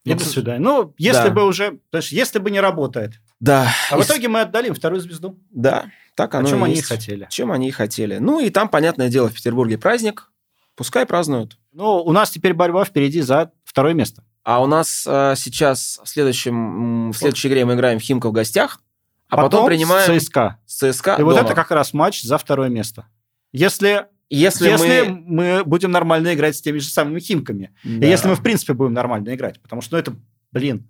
И 0.05 0.13
Ну, 0.13 0.19
до 0.19 0.25
свидания. 0.25 0.59
Ну, 0.59 0.95
если 0.99 1.29
Да. 1.29 1.31
бы 1.31 1.47
уже, 1.47 1.79
знаешь, 1.93 2.09
если 2.09 2.41
бы 2.41 2.51
не 2.51 2.61
работает. 2.61 3.15
Да. 3.43 3.69
А 3.91 3.99
И 3.99 4.01
в 4.01 4.07
итоге 4.07 4.29
мы 4.29 4.41
отдали 4.43 4.69
им 4.69 4.75
вторую 4.75 5.01
звезду. 5.01 5.37
Да, 5.51 5.87
так 6.15 6.33
оно 6.37 6.47
О 6.47 6.51
чем 6.51 6.61
и 6.61 6.67
они 6.67 6.75
есть. 6.77 6.87
хотели. 6.87 7.27
Чем 7.29 7.51
они 7.51 7.69
и 7.69 7.71
хотели. 7.73 8.19
Ну 8.19 8.39
и 8.39 8.51
там, 8.51 8.69
понятное 8.69 9.09
дело, 9.09 9.29
в 9.29 9.35
Петербурге 9.35 9.79
праздник. 9.79 10.31
Пускай 10.77 11.07
празднуют. 11.07 11.59
Ну, 11.73 12.03
у 12.03 12.13
нас 12.13 12.31
теперь 12.31 12.55
борьба 12.55 12.85
впереди 12.85 13.21
за 13.21 13.51
второе 13.65 13.95
место. 13.95 14.23
А 14.45 14.63
у 14.63 14.67
нас 14.67 15.05
э, 15.09 15.35
сейчас 15.37 16.01
в, 16.05 16.09
следующем, 16.09 17.11
в 17.11 17.17
следующей 17.17 17.49
игре 17.49 17.65
мы 17.65 17.75
играем 17.75 17.99
в 17.99 18.03
Химка 18.03 18.29
в 18.29 18.33
гостях, 18.33 18.81
а 19.29 19.37
потом, 19.37 19.67
принимаем 19.67 20.21
с 20.21 20.25
ЦСКА. 20.25 20.59
с 20.65 20.93
ЦСКА 20.93 21.17
И 21.19 21.23
вот 21.23 21.35
дома. 21.35 21.45
это 21.45 21.55
как 21.55 21.73
раз 21.73 21.93
матч 21.93 22.23
за 22.23 22.39
второе 22.39 22.69
место. 22.69 23.07
Если, 23.51 24.07
Если, 24.31 24.69
если 24.69 25.09
мы... 25.09 25.23
мы... 25.27 25.65
будем 25.65 25.91
нормально 25.91 26.33
играть 26.33 26.57
с 26.57 26.63
теми 26.63 26.79
же 26.79 26.89
самыми 26.89 27.19
Химками. 27.19 27.75
Да. 27.83 28.07
И 28.07 28.09
если 28.09 28.29
мы, 28.29 28.37
в 28.37 28.43
принципе, 28.43 28.73
будем 28.73 28.93
нормально 28.95 29.35
играть. 29.35 29.61
Потому 29.61 29.83
что, 29.83 29.97
ну, 29.97 30.01
это, 30.01 30.15
блин. 30.53 30.89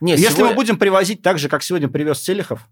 Не, 0.00 0.12
если 0.12 0.26
сегодня- 0.26 0.46
мы 0.46 0.54
будем 0.54 0.76
привозить 0.78 1.22
так 1.22 1.38
же, 1.38 1.48
как 1.48 1.62
сегодня 1.62 1.88
привез 1.88 2.20
Селихов, 2.22 2.68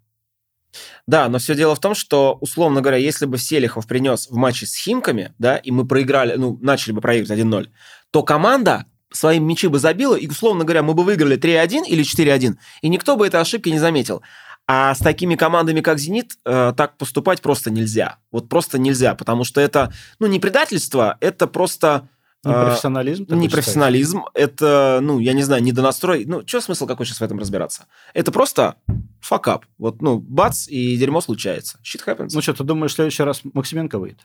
Да, 1.06 1.28
но 1.28 1.38
все 1.38 1.54
дело 1.54 1.74
в 1.74 1.80
том, 1.80 1.94
что, 1.94 2.36
условно 2.40 2.80
говоря, 2.80 2.98
если 2.98 3.24
бы 3.26 3.38
Селихов 3.38 3.86
принес 3.86 4.28
в 4.28 4.34
матче 4.36 4.66
с 4.66 4.74
Химками, 4.76 5.32
да, 5.38 5.56
и 5.56 5.70
мы 5.70 5.86
проиграли, 5.86 6.34
ну, 6.36 6.58
начали 6.60 6.92
бы 6.92 7.00
проигрывать 7.00 7.30
1-0, 7.30 7.70
то 8.10 8.22
команда 8.22 8.84
свои 9.12 9.38
мячи 9.38 9.68
бы 9.68 9.78
забила, 9.78 10.16
и, 10.16 10.26
условно 10.26 10.64
говоря, 10.64 10.82
мы 10.82 10.94
бы 10.94 11.04
выиграли 11.04 11.36
3-1 11.36 11.84
или 11.86 12.02
4-1, 12.02 12.58
и 12.82 12.88
никто 12.88 13.16
бы 13.16 13.26
этой 13.26 13.40
ошибки 13.40 13.68
не 13.70 13.78
заметил. 13.78 14.22
А 14.68 14.94
с 14.94 14.98
такими 14.98 15.36
командами, 15.36 15.80
как 15.80 15.98
«Зенит», 15.98 16.32
э, 16.44 16.72
так 16.76 16.98
поступать 16.98 17.40
просто 17.40 17.70
нельзя. 17.70 18.18
Вот 18.32 18.48
просто 18.48 18.78
нельзя, 18.78 19.14
потому 19.14 19.44
что 19.44 19.60
это, 19.60 19.92
ну, 20.18 20.26
не 20.26 20.40
предательство, 20.40 21.16
это 21.20 21.46
просто... 21.46 22.08
непрофессионализм. 22.48 23.26
хочешь 23.26 23.42
Непрофессионализм, 23.42 24.24
это, 24.34 25.00
ну, 25.02 25.18
я 25.18 25.32
не 25.32 25.42
знаю, 25.42 25.62
недонастрой. 25.62 26.24
Ну, 26.24 26.46
что 26.46 26.60
смысл 26.60 26.86
какой 26.86 27.06
сейчас 27.06 27.20
в 27.20 27.22
этом 27.22 27.38
разбираться? 27.38 27.86
Это 28.14 28.32
просто 28.32 28.76
факап. 29.20 29.66
Вот, 29.78 30.02
ну, 30.02 30.18
бац, 30.18 30.68
и 30.68 30.96
дерьмо 30.96 31.20
случается. 31.20 31.78
Shit 31.82 32.04
happens. 32.06 32.30
Ну 32.32 32.42
что, 32.42 32.54
ты 32.54 32.64
думаешь, 32.64 32.92
в 32.92 32.94
следующий 32.94 33.22
раз 33.22 33.42
Максименко 33.44 33.98
выйдет? 33.98 34.20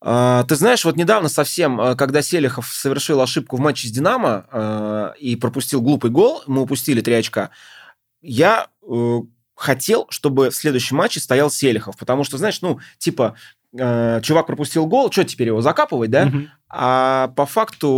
А, 0.00 0.44
ты 0.44 0.54
знаешь, 0.54 0.84
вот 0.84 0.96
недавно 0.96 1.28
совсем, 1.28 1.80
а, 1.80 1.96
когда 1.96 2.22
Селихов 2.22 2.68
совершил 2.68 3.20
ошибку 3.20 3.56
в 3.56 3.60
матче 3.60 3.88
с 3.88 3.90
«Динамо» 3.90 4.46
а, 4.50 5.12
и 5.18 5.34
пропустил 5.34 5.80
глупый 5.80 6.10
гол, 6.10 6.42
мы 6.46 6.62
упустили 6.62 7.00
три 7.00 7.14
очка, 7.14 7.50
я 8.20 8.68
э, 8.82 9.18
хотел, 9.54 10.06
чтобы 10.10 10.50
в 10.50 10.54
следующем 10.54 10.96
матче 10.96 11.20
стоял 11.20 11.50
Селихов, 11.50 11.96
потому 11.96 12.24
что, 12.24 12.38
знаешь, 12.38 12.60
ну, 12.62 12.80
типа, 12.98 13.36
э, 13.78 14.20
чувак 14.22 14.46
пропустил 14.46 14.86
гол, 14.86 15.10
что 15.12 15.24
теперь 15.24 15.48
его 15.48 15.60
закапывать, 15.60 16.10
да? 16.10 16.26
Мгм. 16.26 16.50
А 16.68 17.28
по 17.36 17.46
факту 17.46 17.88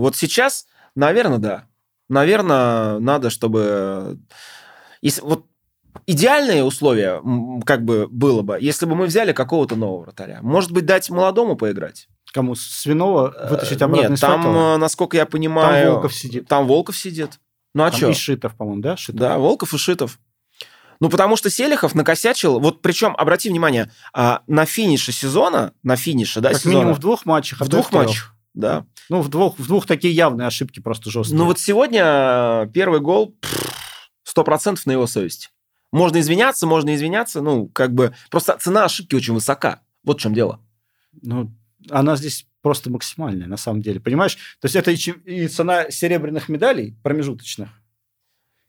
вот 0.00 0.16
сейчас, 0.16 0.66
наверное, 0.94 1.38
да. 1.38 1.64
Наверное, 2.08 2.98
надо, 2.98 3.30
чтобы... 3.30 4.18
Если, 5.00 5.22
вот 5.22 5.46
идеальные 6.06 6.64
условия 6.64 7.22
как 7.64 7.84
бы 7.84 8.06
было 8.08 8.42
бы, 8.42 8.58
если 8.60 8.86
бы 8.86 8.94
мы 8.94 9.06
взяли 9.06 9.32
какого-то 9.32 9.76
нового 9.76 10.02
вратаря. 10.02 10.40
Может 10.42 10.72
быть, 10.72 10.86
дать 10.86 11.08
молодому 11.10 11.56
поиграть? 11.56 12.08
Кому? 12.32 12.54
Свиного 12.54 13.34
вытащить 13.48 13.80
Э, 13.80 13.84
обратно 13.84 14.08
Нет, 14.08 14.10
из 14.12 14.20
там, 14.20 14.42
Факела? 14.42 14.74
э, 14.74 14.76
насколько 14.78 15.16
я 15.16 15.24
Там 15.24 15.32
понимаю... 15.32 15.92
Волков 15.92 16.14
сидит. 16.14 16.46
Там 16.48 16.66
Волков 16.66 16.96
сидит. 16.96 17.40
Ну 17.74 17.84
а 17.84 17.90
Там 17.90 17.98
что? 17.98 18.10
и 18.10 18.14
Шитов, 18.14 18.56
по-моему, 18.56 18.82
да? 18.82 18.96
Шитов? 18.96 19.20
Да, 19.20 19.38
Волков 19.38 19.74
и 19.74 19.78
Шитов. 19.78 20.18
Ну, 21.00 21.08
потому 21.08 21.36
что 21.36 21.48
Селихов 21.48 21.94
накосячил, 21.94 22.60
вот 22.60 22.82
причем, 22.82 23.14
обрати 23.16 23.48
внимание, 23.48 23.90
а, 24.12 24.42
на 24.46 24.66
финише 24.66 25.12
сезона, 25.12 25.72
на 25.82 25.96
финише, 25.96 26.40
да, 26.40 26.50
Как 26.50 26.58
сезона, 26.58 26.74
минимум 26.74 26.94
в 26.94 26.98
двух 26.98 27.24
матчах. 27.24 27.60
в 27.60 27.68
двух 27.68 27.90
матчах, 27.90 28.34
да. 28.52 28.84
Ну, 29.08 29.22
в 29.22 29.28
двух, 29.28 29.58
в 29.58 29.66
двух 29.66 29.86
такие 29.86 30.14
явные 30.14 30.46
ошибки 30.46 30.80
просто 30.80 31.10
жесткие. 31.10 31.38
Ну, 31.38 31.46
вот 31.46 31.58
сегодня 31.58 32.02
э, 32.04 32.66
первый 32.72 33.00
гол 33.00 33.34
сто 34.22 34.44
процентов 34.44 34.86
на 34.86 34.92
его 34.92 35.06
совести. 35.06 35.48
Можно 35.90 36.20
извиняться, 36.20 36.66
можно 36.66 36.94
извиняться, 36.94 37.40
ну, 37.40 37.66
как 37.68 37.92
бы, 37.92 38.14
просто 38.30 38.56
цена 38.60 38.84
ошибки 38.84 39.14
очень 39.14 39.34
высока. 39.34 39.80
Вот 40.04 40.18
в 40.18 40.22
чем 40.22 40.34
дело. 40.34 40.60
Ну, 41.22 41.52
она 41.88 42.14
здесь 42.16 42.46
просто 42.62 42.90
максимальная, 42.90 43.48
на 43.48 43.56
самом 43.56 43.82
деле. 43.82 44.00
Понимаешь? 44.00 44.36
То 44.60 44.66
есть 44.66 44.76
это 44.76 44.90
и 44.92 45.48
цена 45.48 45.90
серебряных 45.90 46.48
медалей 46.48 46.96
промежуточных, 47.02 47.70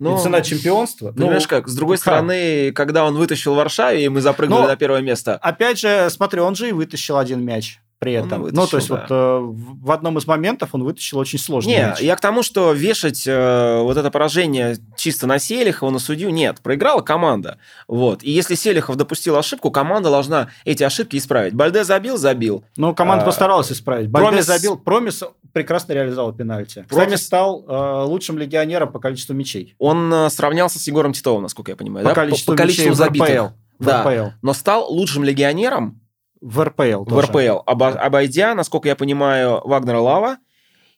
Но, 0.01 0.17
и 0.17 0.21
цена 0.21 0.41
чемпионства. 0.41 1.07
Ну, 1.07 1.13
Понимаешь 1.13 1.43
Ну, 1.43 1.49
как? 1.49 1.67
С 1.67 1.75
другой 1.75 1.97
как? 1.97 2.01
стороны, 2.01 2.71
когда 2.73 3.05
он 3.05 3.15
вытащил 3.15 3.53
Варшаве, 3.53 4.03
и 4.03 4.09
мы 4.09 4.19
запрыгнули 4.21 4.61
Но- 4.63 4.67
на 4.67 4.75
первое 4.75 5.01
место. 5.01 5.35
Опять 5.37 5.79
же, 5.79 6.09
смотри, 6.09 6.41
он 6.41 6.55
же 6.55 6.69
и 6.69 6.71
вытащил 6.71 7.17
один 7.17 7.45
мяч 7.45 7.79
при 8.01 8.13
этом. 8.13 8.41
вытащил, 8.41 8.61
ну, 8.63 8.67
то 8.67 8.77
есть 8.77 8.89
да. 8.89 8.95
вот 8.95 9.05
э, 9.11 9.39
в 9.83 9.91
одном 9.91 10.17
из 10.17 10.25
моментов 10.25 10.69
он 10.71 10.83
вытащил 10.83 11.19
очень 11.19 11.37
сложный 11.37 11.73
Не, 11.73 11.79
мяч. 11.81 11.99
я 12.01 12.15
к 12.15 12.19
тому, 12.19 12.41
что 12.41 12.71
вешать 12.73 13.27
э, 13.27 13.79
вот 13.79 13.95
это 13.95 14.09
поражение 14.09 14.77
чисто 14.97 15.27
на 15.27 15.37
Селихова, 15.37 15.91
на 15.91 15.99
судью, 15.99 16.31
нет. 16.31 16.61
Проиграла 16.61 17.01
команда. 17.01 17.59
Вот. 17.87 18.23
И 18.23 18.31
если 18.31 18.55
Селихов 18.55 18.95
допустил 18.95 19.37
ошибку, 19.37 19.69
команда 19.69 20.09
должна 20.09 20.49
эти 20.65 20.81
ошибки 20.81 21.15
исправить. 21.17 21.53
Бальде 21.53 21.83
забил, 21.83 22.17
забил. 22.17 22.65
Ну, 22.75 22.95
команда 22.95 23.21
А, 23.21 23.25
постаралась 23.27 23.71
исправить. 23.71 24.09
Бальде 24.09 24.29
Промис- 24.39 24.41
забил. 24.47 24.77
Промис 24.79 25.21
прекрасно 25.53 25.93
реализовал 25.93 26.33
пенальти. 26.33 26.83
Кстати, 26.89 27.09
Промис- 27.11 27.17
стал 27.17 27.63
э, 27.67 28.03
лучшим 28.05 28.39
легионером 28.39 28.91
по 28.91 28.97
количеству 28.97 29.35
мячей. 29.35 29.75
Он 29.77 30.11
э, 30.11 30.29
сравнялся 30.31 30.79
с 30.79 30.87
Егором 30.87 31.13
Титовым, 31.13 31.43
насколько 31.43 31.69
я 31.69 31.75
понимаю. 31.75 32.03
По 32.03 32.09
да? 32.09 32.15
количеству, 32.15 32.53
по 32.53 32.57
количеству 32.57 32.85
мячей 32.89 32.95
забитых. 32.97 33.29
РПЛ. 33.29 33.45
В 33.77 33.85
Да. 33.85 34.01
РПЛ. 34.01 34.29
Но 34.41 34.53
стал 34.55 34.91
лучшим 34.91 35.23
легионером 35.23 36.00
В 36.41 36.63
РПЛ 36.63 37.03
в 37.03 37.09
тоже. 37.09 37.27
РПЛ, 37.27 37.61
обо- 37.67 37.97
обойдя, 37.97 38.55
насколько 38.55 38.87
я 38.87 38.95
понимаю, 38.95 39.61
Вагнера 39.63 39.99
Лава 39.99 40.37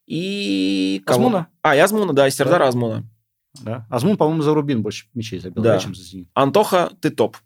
и... 0.08 1.02
кого? 1.06 1.18
Азмуна. 1.28 1.48
А, 1.62 1.76
и 1.76 1.80
Азмуна, 1.80 2.14
да, 2.14 2.28
и 2.28 2.32
Сердара 2.32 2.64
Да. 2.64 2.68
Азмуна. 2.70 3.04
Да. 3.62 3.86
Азмун, 3.90 4.18
по-моему, 4.18 4.42
за 4.42 4.54
Рубин 4.54 4.82
больше 4.82 5.06
мячей 5.14 5.40
забил, 5.40 5.62
Да. 5.62 5.74
да, 5.74 5.80
чем 5.80 5.94
за 5.94 6.04
Зенит. 6.04 6.28
Антоха, 6.34 6.92
ты 7.02 7.10
топ. 7.10 7.38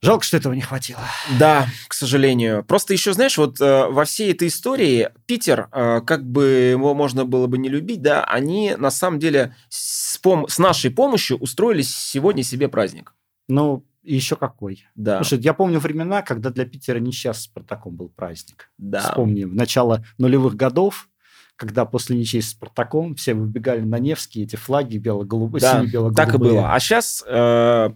Жалко, 0.00 0.24
что 0.24 0.36
этого 0.36 0.52
не 0.52 0.60
хватило. 0.60 1.00
Да, 1.40 1.66
к 1.88 1.94
сожалению. 1.94 2.62
Просто 2.64 2.92
еще, 2.92 3.12
знаешь, 3.12 3.36
вот 3.36 3.60
э, 3.60 3.86
во 3.88 4.04
всей 4.04 4.30
этой 4.30 4.46
истории 4.46 5.10
Питер, 5.26 5.68
э, 5.72 6.00
как 6.02 6.24
бы 6.24 6.44
его 6.44 6.94
можно 6.94 7.24
было 7.24 7.48
бы 7.48 7.58
не 7.58 7.68
любить, 7.68 8.00
да, 8.00 8.22
они 8.22 8.76
на 8.78 8.90
самом 8.92 9.18
деле 9.18 9.56
с, 9.70 10.20
пом- 10.22 10.48
с 10.48 10.58
нашей 10.58 10.92
помощью 10.92 11.38
устроили 11.38 11.82
сегодня 11.82 12.44
себе 12.44 12.68
праздник. 12.68 13.12
Ну, 13.48 13.84
и 14.08 14.14
еще 14.14 14.36
какой. 14.36 14.84
Да, 14.94 15.22
Слушай, 15.22 15.40
я 15.42 15.52
помню 15.54 15.78
времена, 15.78 16.22
когда 16.22 16.50
для 16.50 16.64
Питера 16.64 16.98
не 16.98 17.12
сейчас 17.12 17.42
Спартаком 17.42 17.94
был 17.94 18.08
праздник. 18.08 18.70
да. 18.78 19.00
Вспомни, 19.00 19.44
в 19.44 19.54
начало 19.54 20.04
нулевых 20.18 20.54
годов, 20.56 21.08
когда 21.56 21.84
после 21.84 22.16
ничей 22.16 22.40
с 22.40 22.50
Спартаком 22.50 23.16
все 23.16 23.34
выбегали 23.34 23.80
на 23.80 23.98
Невский, 23.98 24.44
эти 24.44 24.54
флаги 24.56 24.96
бело-голубые, 24.98 25.60
Да, 25.60 25.80
сине-бело-голубые. 25.80 26.14
так 26.26 26.34
и 26.34 26.38
было. 26.38 26.72
А 26.72 26.78
сейчас 26.78 27.20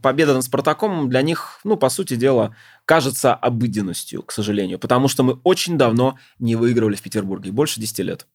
победа 0.02 0.34
над 0.34 0.42
Спартаком 0.44 1.08
для 1.08 1.22
них, 1.22 1.60
ну, 1.64 1.76
по 1.76 1.88
сути 1.88 2.16
дела, 2.16 2.56
кажется 2.84 3.34
обыденностью, 3.34 4.22
к 4.24 4.32
сожалению. 4.32 4.78
Потому 4.80 5.06
что 5.08 5.22
мы 5.22 5.34
очень 5.44 5.78
давно 5.78 6.18
не 6.40 6.56
выигрывали 6.56 6.96
в 6.96 7.02
Петербурге. 7.02 7.52
Больше 7.52 7.80
10 7.80 8.00
лет. 8.00 8.26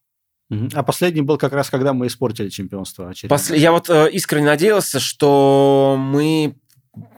А 0.74 0.82
последний 0.82 1.22
был 1.24 1.38
как 1.38 1.52
раз, 1.52 1.70
когда 1.70 1.92
мы 1.92 2.08
испортили 2.08 2.48
чемпионство. 2.48 3.10
очередное. 3.10 3.38
Я 3.58 3.74
вот 3.74 3.90
э, 3.90 4.10
искренне 4.12 4.46
надеялся, 4.46 5.02
что 5.02 5.98
мы 6.00 6.56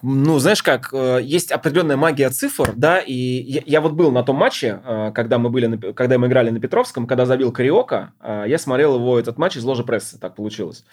ну, 0.02 0.40
знаешь 0.40 0.64
как, 0.64 0.90
э, 0.94 1.20
есть 1.22 1.52
определенная 1.52 1.98
магия 1.98 2.30
цифр, 2.30 2.74
да, 2.76 3.00
и 3.00 3.14
я, 3.14 3.62
я 3.66 3.82
вот 3.82 3.94
был 3.94 4.12
на 4.12 4.24
том 4.24 4.38
матче, 4.38 4.82
э, 4.84 5.12
когда 5.14 5.38
мы 5.38 5.50
были, 5.50 5.68
на 5.68 5.94
когда 5.94 6.18
мы 6.18 6.28
играли 6.28 6.50
на 6.50 6.60
Петровском, 6.60 7.08
когда 7.08 7.26
забил 7.26 7.52
Кариока, 7.52 8.14
э, 8.22 8.46
я 8.48 8.58
смотрел 8.58 8.96
его 8.96 9.20
этот 9.20 9.38
матч 9.38 9.58
из 9.58 9.64
ложи 9.64 9.84
прессы, 9.84 10.18
так 10.20 10.36
получилось. 10.36 10.86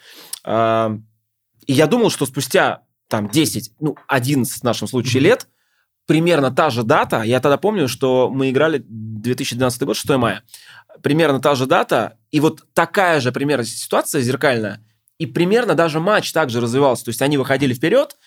И 0.45 1.73
я 1.73 1.87
думал, 1.87 2.09
что 2.09 2.25
спустя 2.25 2.83
там 3.09 3.29
10, 3.29 3.73
ну, 3.79 3.97
11 4.07 4.61
в 4.61 4.63
нашем 4.63 4.87
случае 4.87 5.21
лет, 5.21 5.47
примерно 6.05 6.51
та 6.51 6.69
же 6.69 6.83
дата, 6.83 7.21
я 7.23 7.39
тогда 7.39 7.57
помню, 7.57 7.87
что 7.87 8.29
мы 8.29 8.49
играли 8.49 8.83
2012 8.87 9.83
год, 9.83 9.97
6 9.97 10.09
мая, 10.17 10.43
примерно 11.01 11.39
та 11.39 11.55
же 11.55 11.65
дата, 11.65 12.17
и 12.31 12.39
вот 12.39 12.65
такая 12.73 13.19
же 13.19 13.31
примерно 13.31 13.65
ситуация 13.65 14.21
зеркальная, 14.21 14.81
и 15.17 15.25
примерно 15.25 15.73
даже 15.75 15.99
матч 15.99 16.31
также 16.31 16.61
развивался. 16.61 17.05
То 17.05 17.09
есть 17.09 17.21
они 17.21 17.37
выходили 17.37 17.73
вперед, 17.73 18.17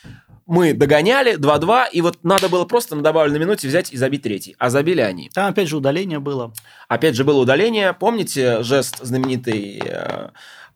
мы 0.51 0.73
догоняли 0.75 1.39
2-2, 1.39 1.91
и 1.93 2.01
вот 2.01 2.25
надо 2.25 2.49
было 2.49 2.65
просто 2.65 2.97
на 2.97 3.03
добавленной 3.03 3.39
минуте 3.39 3.69
взять 3.69 3.93
и 3.93 3.97
забить 3.97 4.23
третий. 4.23 4.57
А 4.59 4.69
забили 4.69 5.01
они. 5.01 5.31
Там 5.33 5.49
опять 5.49 5.69
же 5.69 5.77
удаление 5.77 6.19
было. 6.19 6.53
Опять 6.89 7.15
же, 7.15 7.23
было 7.23 7.41
удаление. 7.41 7.93
Помните 7.93 8.65
жест 8.65 8.99
знаменитый, 9.01 9.81
э, 9.81 10.31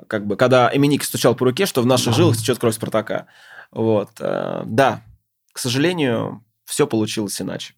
как 0.06 0.28
бы, 0.28 0.36
когда 0.36 0.70
Эминик 0.72 1.02
стучал 1.02 1.34
по 1.34 1.44
руке, 1.44 1.66
что 1.66 1.82
в 1.82 1.86
наших 1.86 2.14
жилах 2.14 2.36
течет 2.36 2.60
кровь 2.60 2.76
Спартака? 2.76 3.26
Вот. 3.72 4.10
э, 4.20 4.62
Да, 4.64 5.02
к 5.52 5.58
сожалению, 5.58 6.44
все 6.64 6.86
получилось 6.86 7.42
иначе. 7.42 7.74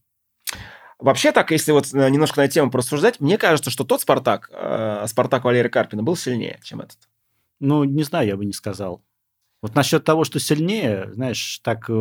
Вообще 0.98 1.32
так, 1.32 1.50
если 1.50 1.72
вот 1.72 1.94
э, 1.94 2.10
немножко 2.10 2.40
на 2.40 2.44
эту 2.44 2.52
тему 2.52 2.70
порассуждать, 2.70 3.20
мне 3.20 3.38
кажется, 3.38 3.70
что 3.70 3.84
тот 3.84 4.02
Спартак, 4.02 4.50
Спартак 5.06 5.44
Валерия 5.44 5.70
Карпина, 5.70 6.02
был 6.02 6.14
сильнее, 6.14 6.60
чем 6.62 6.82
этот. 6.82 6.98
Ну, 7.58 7.84
не 7.84 8.02
знаю, 8.02 8.28
я 8.28 8.36
бы 8.36 8.44
не 8.44 8.52
сказал. 8.52 9.02
Вот 9.66 9.74
насчет 9.74 10.04
того, 10.04 10.22
что 10.22 10.38
сильнее, 10.38 11.10
знаешь, 11.12 11.58
так, 11.64 11.90
э, 11.90 11.92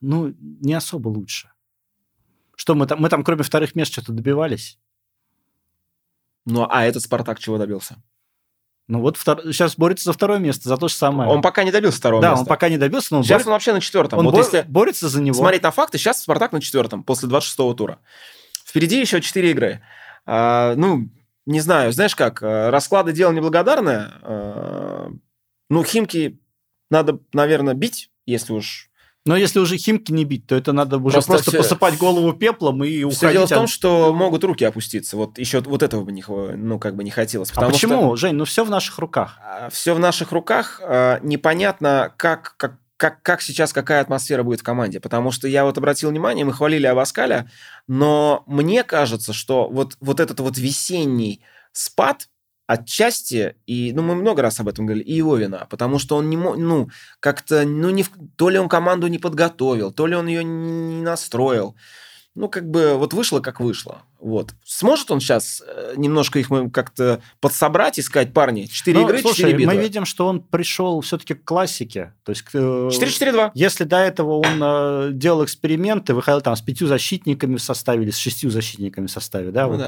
ну, 0.00 0.34
не 0.40 0.72
особо 0.72 1.08
лучше. 1.08 1.50
Что 2.56 2.74
мы 2.74 2.86
там, 2.86 3.02
мы 3.02 3.10
там 3.10 3.22
кроме 3.22 3.42
вторых 3.42 3.74
мест 3.74 3.92
что-то 3.92 4.12
добивались? 4.12 4.78
Ну, 6.46 6.66
а 6.70 6.84
этот 6.86 7.02
Спартак 7.02 7.38
чего 7.38 7.58
добился? 7.58 8.02
Ну 8.88 9.00
вот 9.00 9.18
втор- 9.18 9.42
сейчас 9.52 9.76
борется 9.76 10.04
за 10.06 10.12
второе 10.14 10.38
место, 10.38 10.70
за 10.70 10.78
то 10.78 10.88
же 10.88 10.94
самое. 10.94 11.28
Он 11.28 11.42
пока 11.42 11.64
не 11.64 11.70
добился 11.70 11.98
второго 11.98 12.22
да, 12.22 12.30
места. 12.30 12.40
он 12.40 12.46
пока 12.46 12.70
не 12.70 12.78
добился, 12.78 13.08
но 13.10 13.18
он, 13.18 13.24
Сейчас 13.24 13.42
борется- 13.42 13.48
он 13.48 13.52
вообще 13.52 13.72
на 13.74 13.80
четвертом. 13.82 14.18
он 14.20 14.24
вот 14.24 14.34
бор- 14.34 14.44
если 14.44 14.62
борется 14.66 15.08
за 15.10 15.20
него. 15.20 15.34
смотреть 15.36 15.64
на 15.64 15.70
факты, 15.70 15.98
сейчас 15.98 16.22
Спартак 16.22 16.52
на 16.52 16.62
четвертом 16.62 17.04
после 17.04 17.28
26-го 17.28 17.74
тура. 17.74 17.98
Впереди 18.64 18.98
еще 19.00 19.20
четыре 19.20 19.50
игры. 19.50 19.82
А, 20.24 20.74
ну, 20.76 21.10
не 21.44 21.60
знаю, 21.60 21.92
знаешь 21.92 22.16
как, 22.16 22.42
э, 22.42 22.70
расклады 22.70 23.12
дело 23.12 23.32
неблагодарное. 23.32 24.12
А, 24.22 25.10
ну, 25.70 25.82
Химки 25.84 26.38
надо, 26.90 27.18
наверное, 27.32 27.74
бить, 27.74 28.10
если 28.26 28.52
уж... 28.52 28.90
Но 29.24 29.36
если 29.36 29.58
уже 29.58 29.76
Химки 29.76 30.12
не 30.12 30.24
бить, 30.24 30.46
то 30.46 30.54
это 30.54 30.72
надо 30.72 30.98
уже 30.98 31.14
Просто 31.14 31.32
просто, 31.32 31.50
всё- 31.50 31.58
посыпать 31.58 31.98
голову 31.98 32.32
пеплом 32.32 32.84
и 32.84 33.02
уходить. 33.02 33.16
Все 33.18 33.32
дело 33.32 33.46
в 33.46 33.48
том, 33.48 33.64
от- 33.64 33.70
что 33.70 34.14
могут 34.14 34.44
руки 34.44 34.64
опуститься. 34.64 35.16
Вот 35.16 35.36
еще 35.38 35.58
вот 35.62 35.82
этого 35.82 36.04
бы 36.04 36.12
не, 36.12 36.22
ну, 36.28 36.78
как 36.78 36.94
бы 36.94 37.02
не 37.02 37.10
хотелось. 37.10 37.50
А 37.56 37.68
почему, 37.68 38.14
Жень? 38.14 38.34
Ну 38.36 38.44
все 38.44 38.64
в 38.64 38.70
наших 38.70 38.98
руках. 39.00 39.40
все 39.72 39.94
в 39.94 39.98
наших 39.98 40.30
руках. 40.30 40.80
а, 40.84 41.18
Непонятно, 41.24 42.14
как, 42.16 42.54
как, 42.56 42.78
как, 42.96 43.20
как 43.22 43.42
сейчас, 43.42 43.72
какая 43.72 44.00
атмосфера 44.00 44.44
будет 44.44 44.60
в 44.60 44.62
команде. 44.62 45.00
Потому 45.00 45.32
что 45.32 45.48
я 45.48 45.64
вот 45.64 45.76
обратил 45.76 46.10
внимание, 46.10 46.44
мы 46.44 46.52
хвалили 46.52 46.86
Абаскаля, 46.86 47.50
но 47.88 48.44
мне 48.46 48.84
кажется, 48.84 49.32
что 49.32 49.68
вот, 49.68 49.96
вот 50.00 50.20
этот 50.20 50.38
вот 50.38 50.56
весенний 50.56 51.40
спад 51.72 52.28
отчасти, 52.66 53.56
и, 53.66 53.92
ну, 53.92 54.02
мы 54.02 54.14
много 54.14 54.42
раз 54.42 54.60
об 54.60 54.68
этом 54.68 54.86
говорили, 54.86 55.04
и 55.04 55.14
его 55.14 55.36
вина, 55.36 55.66
потому 55.70 55.98
что 55.98 56.16
он 56.16 56.28
не 56.28 56.36
мог, 56.36 56.56
ну, 56.56 56.88
как-то, 57.20 57.64
ну, 57.64 57.90
не, 57.90 58.04
то 58.36 58.48
ли 58.48 58.58
он 58.58 58.68
команду 58.68 59.06
не 59.06 59.18
подготовил, 59.18 59.92
то 59.92 60.06
ли 60.06 60.16
он 60.16 60.26
ее 60.26 60.42
не 60.42 61.02
настроил. 61.02 61.76
Ну, 62.34 62.48
как 62.48 62.68
бы, 62.68 62.94
вот 62.94 63.14
вышло, 63.14 63.40
как 63.40 63.60
вышло. 63.60 64.02
Вот. 64.18 64.54
Сможет 64.64 65.10
он 65.10 65.20
сейчас 65.20 65.62
э, 65.66 65.94
немножко 65.96 66.38
их 66.38 66.48
как-то 66.72 67.20
подсобрать 67.40 67.98
и 67.98 68.02
сказать, 68.02 68.32
парни, 68.32 68.64
4 68.64 68.98
Ну, 68.98 69.04
игры, 69.06 69.18
слушай, 69.20 69.42
4 69.42 69.56
битвы. 69.58 69.74
мы 69.74 69.80
видим, 69.80 70.04
что 70.06 70.26
он 70.26 70.40
пришел 70.42 71.00
все-таки 71.02 71.34
к 71.34 71.44
классике. 71.44 72.14
То 72.24 72.30
есть, 72.32 72.44
э, 72.54 72.58
4-4-2. 72.92 73.50
если 73.54 73.84
до 73.84 73.98
этого 73.98 74.38
он 74.38 74.60
э, 74.62 75.08
делал 75.12 75.44
эксперименты, 75.44 76.14
выходил 76.14 76.40
там 76.40 76.56
с 76.56 76.60
пятью 76.62 76.86
защитниками 76.86 77.56
в 77.56 77.62
составе 77.62 78.04
или 78.04 78.10
с 78.10 78.16
шестью 78.16 78.50
защитниками 78.50 79.06
в 79.06 79.10
составе, 79.10 79.50
да, 79.50 79.64
Ну 79.66 79.72
вот, 79.72 79.78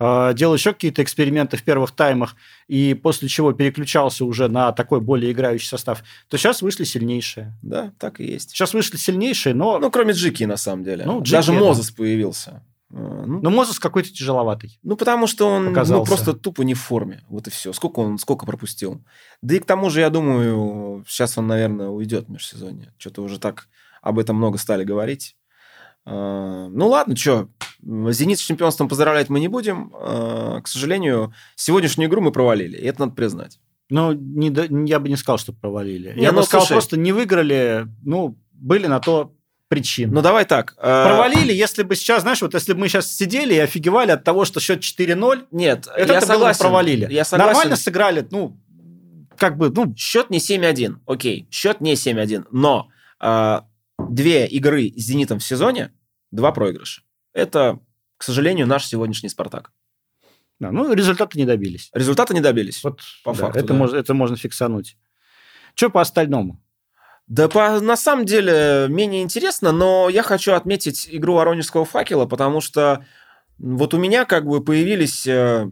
да. 0.00 0.30
э, 0.30 0.34
делал 0.34 0.54
еще 0.54 0.72
какие-то 0.72 1.02
эксперименты 1.02 1.56
в 1.56 1.62
первых 1.62 1.92
таймах, 1.92 2.34
и 2.68 2.94
после 2.94 3.28
чего 3.28 3.52
переключался 3.52 4.24
уже 4.24 4.48
на 4.48 4.72
такой 4.72 5.00
более 5.00 5.30
играющий 5.32 5.68
состав, 5.68 6.02
то 6.28 6.36
сейчас 6.36 6.60
вышли 6.60 6.84
сильнейшие. 6.84 7.54
Да, 7.62 7.92
так 7.98 8.20
и 8.20 8.24
есть. 8.24 8.50
Сейчас 8.50 8.74
вышли 8.74 8.96
сильнейшие, 8.96 9.54
но, 9.54 9.78
Ну, 9.78 9.90
кроме 9.90 10.12
Джики, 10.12 10.44
на 10.44 10.56
самом 10.56 10.82
деле. 10.84 11.04
Ну, 11.04 11.20
Джики, 11.22 11.32
Даже 11.32 11.52
да. 11.52 11.60
Мозес 11.60 11.90
появился. 11.92 12.62
Э, 12.92 13.24
Ну, 13.26 13.40
но 13.42 13.50
Мозес 13.50 13.78
какой-то 13.78 14.10
тяжеловатый. 14.10 14.78
ну, 14.82 14.96
потому 14.96 15.26
что 15.26 15.46
он 15.46 15.72
ну, 15.72 16.04
просто 16.04 16.32
тупо 16.34 16.62
не 16.62 16.74
в 16.74 16.80
форме. 16.80 17.24
Вот 17.28 17.46
и 17.46 17.50
все. 17.50 17.72
Сколько 17.72 18.00
он 18.00 18.18
сколько 18.18 18.46
пропустил. 18.46 19.02
Да 19.42 19.54
и 19.56 19.58
к 19.58 19.64
тому 19.66 19.90
же, 19.90 20.00
я 20.00 20.10
думаю, 20.10 21.04
сейчас 21.08 21.36
он, 21.38 21.46
наверное, 21.46 21.88
уйдет 21.88 22.26
в 22.26 22.30
межсезонье. 22.30 22.92
Что-то 22.98 23.22
уже 23.22 23.38
так 23.38 23.68
об 24.02 24.18
этом 24.18 24.36
много 24.36 24.58
стали 24.58 24.84
говорить. 24.84 25.36
Э, 26.04 26.68
Ну 26.70 26.88
ладно, 26.88 27.16
что, 27.16 27.48
Зенит 27.82 28.38
с 28.38 28.42
чемпионством 28.42 28.88
поздравлять 28.88 29.28
мы 29.28 29.40
не 29.40 29.48
будем. 29.48 29.92
Э, 29.94 30.60
К 30.62 30.68
сожалению, 30.68 31.32
сегодняшнюю 31.56 32.08
игру 32.08 32.20
мы 32.20 32.32
провалили, 32.32 32.76
и 32.76 32.84
это 32.86 33.00
надо 33.00 33.14
признать. 33.14 33.58
Ну, 33.88 34.12
не, 34.12 34.48
я 34.88 34.98
бы 34.98 35.08
не 35.08 35.16
сказал, 35.16 35.38
что 35.38 35.52
провалили. 35.52 36.12
Не, 36.16 36.22
я 36.22 36.32
ну, 36.32 36.38
бы 36.38 36.44
сказал, 36.44 36.62
слушай. 36.66 36.74
просто 36.74 36.96
не 36.96 37.12
выиграли, 37.12 37.86
ну, 38.02 38.36
были 38.52 38.86
на 38.88 38.98
то 38.98 39.32
причины. 39.68 40.12
Ну, 40.12 40.22
давай 40.22 40.44
так. 40.44 40.74
э, 40.78 40.80
Провалили, 40.80 41.52
если 41.52 41.82
бы 41.82 41.96
сейчас, 41.96 42.22
знаешь, 42.22 42.40
вот 42.42 42.54
если 42.54 42.72
бы 42.72 42.80
мы 42.80 42.88
сейчас 42.88 43.10
сидели 43.14 43.54
и 43.54 43.58
офигевали 43.58 44.12
от 44.12 44.24
того, 44.24 44.44
что 44.44 44.60
счет 44.60 44.80
4-0, 44.80 45.46
Нет, 45.50 45.86
это, 45.96 45.96
я 45.96 46.02
это 46.02 46.08
было 46.08 46.18
бы 46.18 46.26
согласен. 46.26 46.60
провалили. 46.60 47.12
Я 47.12 47.24
согласен. 47.24 47.52
Нормально 47.54 47.76
сыграли, 47.76 48.26
ну, 48.30 48.56
как 49.36 49.56
бы, 49.56 49.70
ну, 49.70 49.94
Счет 49.96 50.30
не 50.30 50.38
7-1, 50.38 50.96
окей, 51.06 51.48
счет 51.50 51.80
не 51.80 51.94
7-1, 51.94 52.46
но 52.50 52.88
э, 53.20 53.60
две 54.08 54.46
игры 54.46 54.92
с 54.96 55.00
«Зенитом» 55.02 55.38
в 55.40 55.44
сезоне, 55.44 55.92
два 56.30 56.52
проигрыша. 56.52 57.02
Это, 57.32 57.80
к 58.16 58.22
сожалению, 58.24 58.66
наш 58.66 58.86
сегодняшний 58.86 59.28
«Спартак». 59.28 59.72
да, 60.58 60.70
ну, 60.70 60.92
результаты 60.92 61.38
не 61.38 61.44
добились. 61.44 61.90
Результата 61.92 62.32
не 62.32 62.40
добились. 62.40 62.82
Вот 62.84 63.00
По 63.24 63.32
да, 63.32 63.38
факту, 63.40 63.58
это, 63.58 63.68
да. 63.68 63.74
можно, 63.74 63.96
это 63.96 64.14
можно 64.14 64.36
фиксануть. 64.36 64.96
Что 65.74 65.90
по 65.90 66.00
остальному? 66.00 66.62
Да, 67.26 67.48
по- 67.48 67.80
на 67.80 67.96
самом 67.96 68.24
деле, 68.24 68.86
менее 68.88 69.22
интересно, 69.22 69.72
но 69.72 70.08
я 70.08 70.22
хочу 70.22 70.52
отметить 70.52 71.08
игру 71.10 71.34
Воронежского 71.34 71.84
факела, 71.84 72.26
потому 72.26 72.60
что 72.60 73.04
вот 73.58 73.94
у 73.94 73.98
меня 73.98 74.24
как 74.24 74.46
бы 74.46 74.62
появились 74.62 75.26
э, 75.26 75.68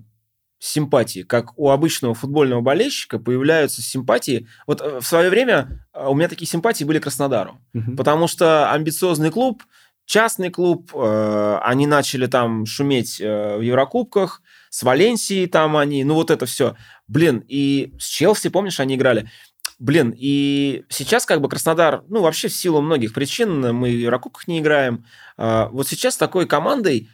симпатии, 0.58 1.20
как 1.23 1.56
у 1.58 1.70
обычного 1.70 2.14
футбольного 2.14 2.61
болельщика 2.61 3.18
появляются 3.18 3.82
симпатии. 3.82 4.49
Вот 4.66 4.80
э, 4.80 5.00
в 5.00 5.06
свое 5.06 5.30
время 5.30 5.87
э, 5.92 6.06
у 6.06 6.14
меня 6.14 6.28
такие 6.28 6.49
симпатии 6.49 6.84
были 6.84 6.99
Краснодару. 6.99 7.58
Мгм. 7.73 7.96
Потому 7.96 8.26
что 8.26 8.73
амбициозный 8.73 9.30
клуб, 9.30 9.62
частный 10.06 10.50
клуб, 10.50 10.90
э, 10.94 11.58
они 11.62 11.87
начали 11.87 12.26
там 12.26 12.66
шуметь 12.66 13.20
э, 13.20 13.58
в 13.58 13.61
Еврокубках, 13.61 14.42
с 14.70 14.82
Валенсией 14.82 15.46
там 15.46 15.76
они, 15.76 16.02
ну 16.02 16.14
вот 16.14 16.30
это 16.30 16.46
все. 16.46 16.76
Блин, 17.06 17.44
и 17.46 17.92
с 17.99 18.06
Челси, 18.06 18.49
помнишь, 18.49 18.80
они 18.80 18.96
играли? 18.96 19.30
Блин, 19.78 20.14
и 20.16 20.85
сейчас 20.88 21.26
как 21.26 21.40
бы 21.40 21.49
Краснодар, 21.49 22.04
ну 22.09 22.23
вообще 22.23 22.49
в 22.49 22.54
силу 22.54 22.81
многих 22.81 23.12
причин, 23.12 23.75
мы 23.75 23.90
в 23.90 23.99
Еврокубках 23.99 24.47
не 24.49 24.61
играем. 24.61 25.04
А, 25.37 25.69
Вот 25.69 25.88
сейчас 25.88 26.16
такой 26.16 26.47
командой, 26.47 27.09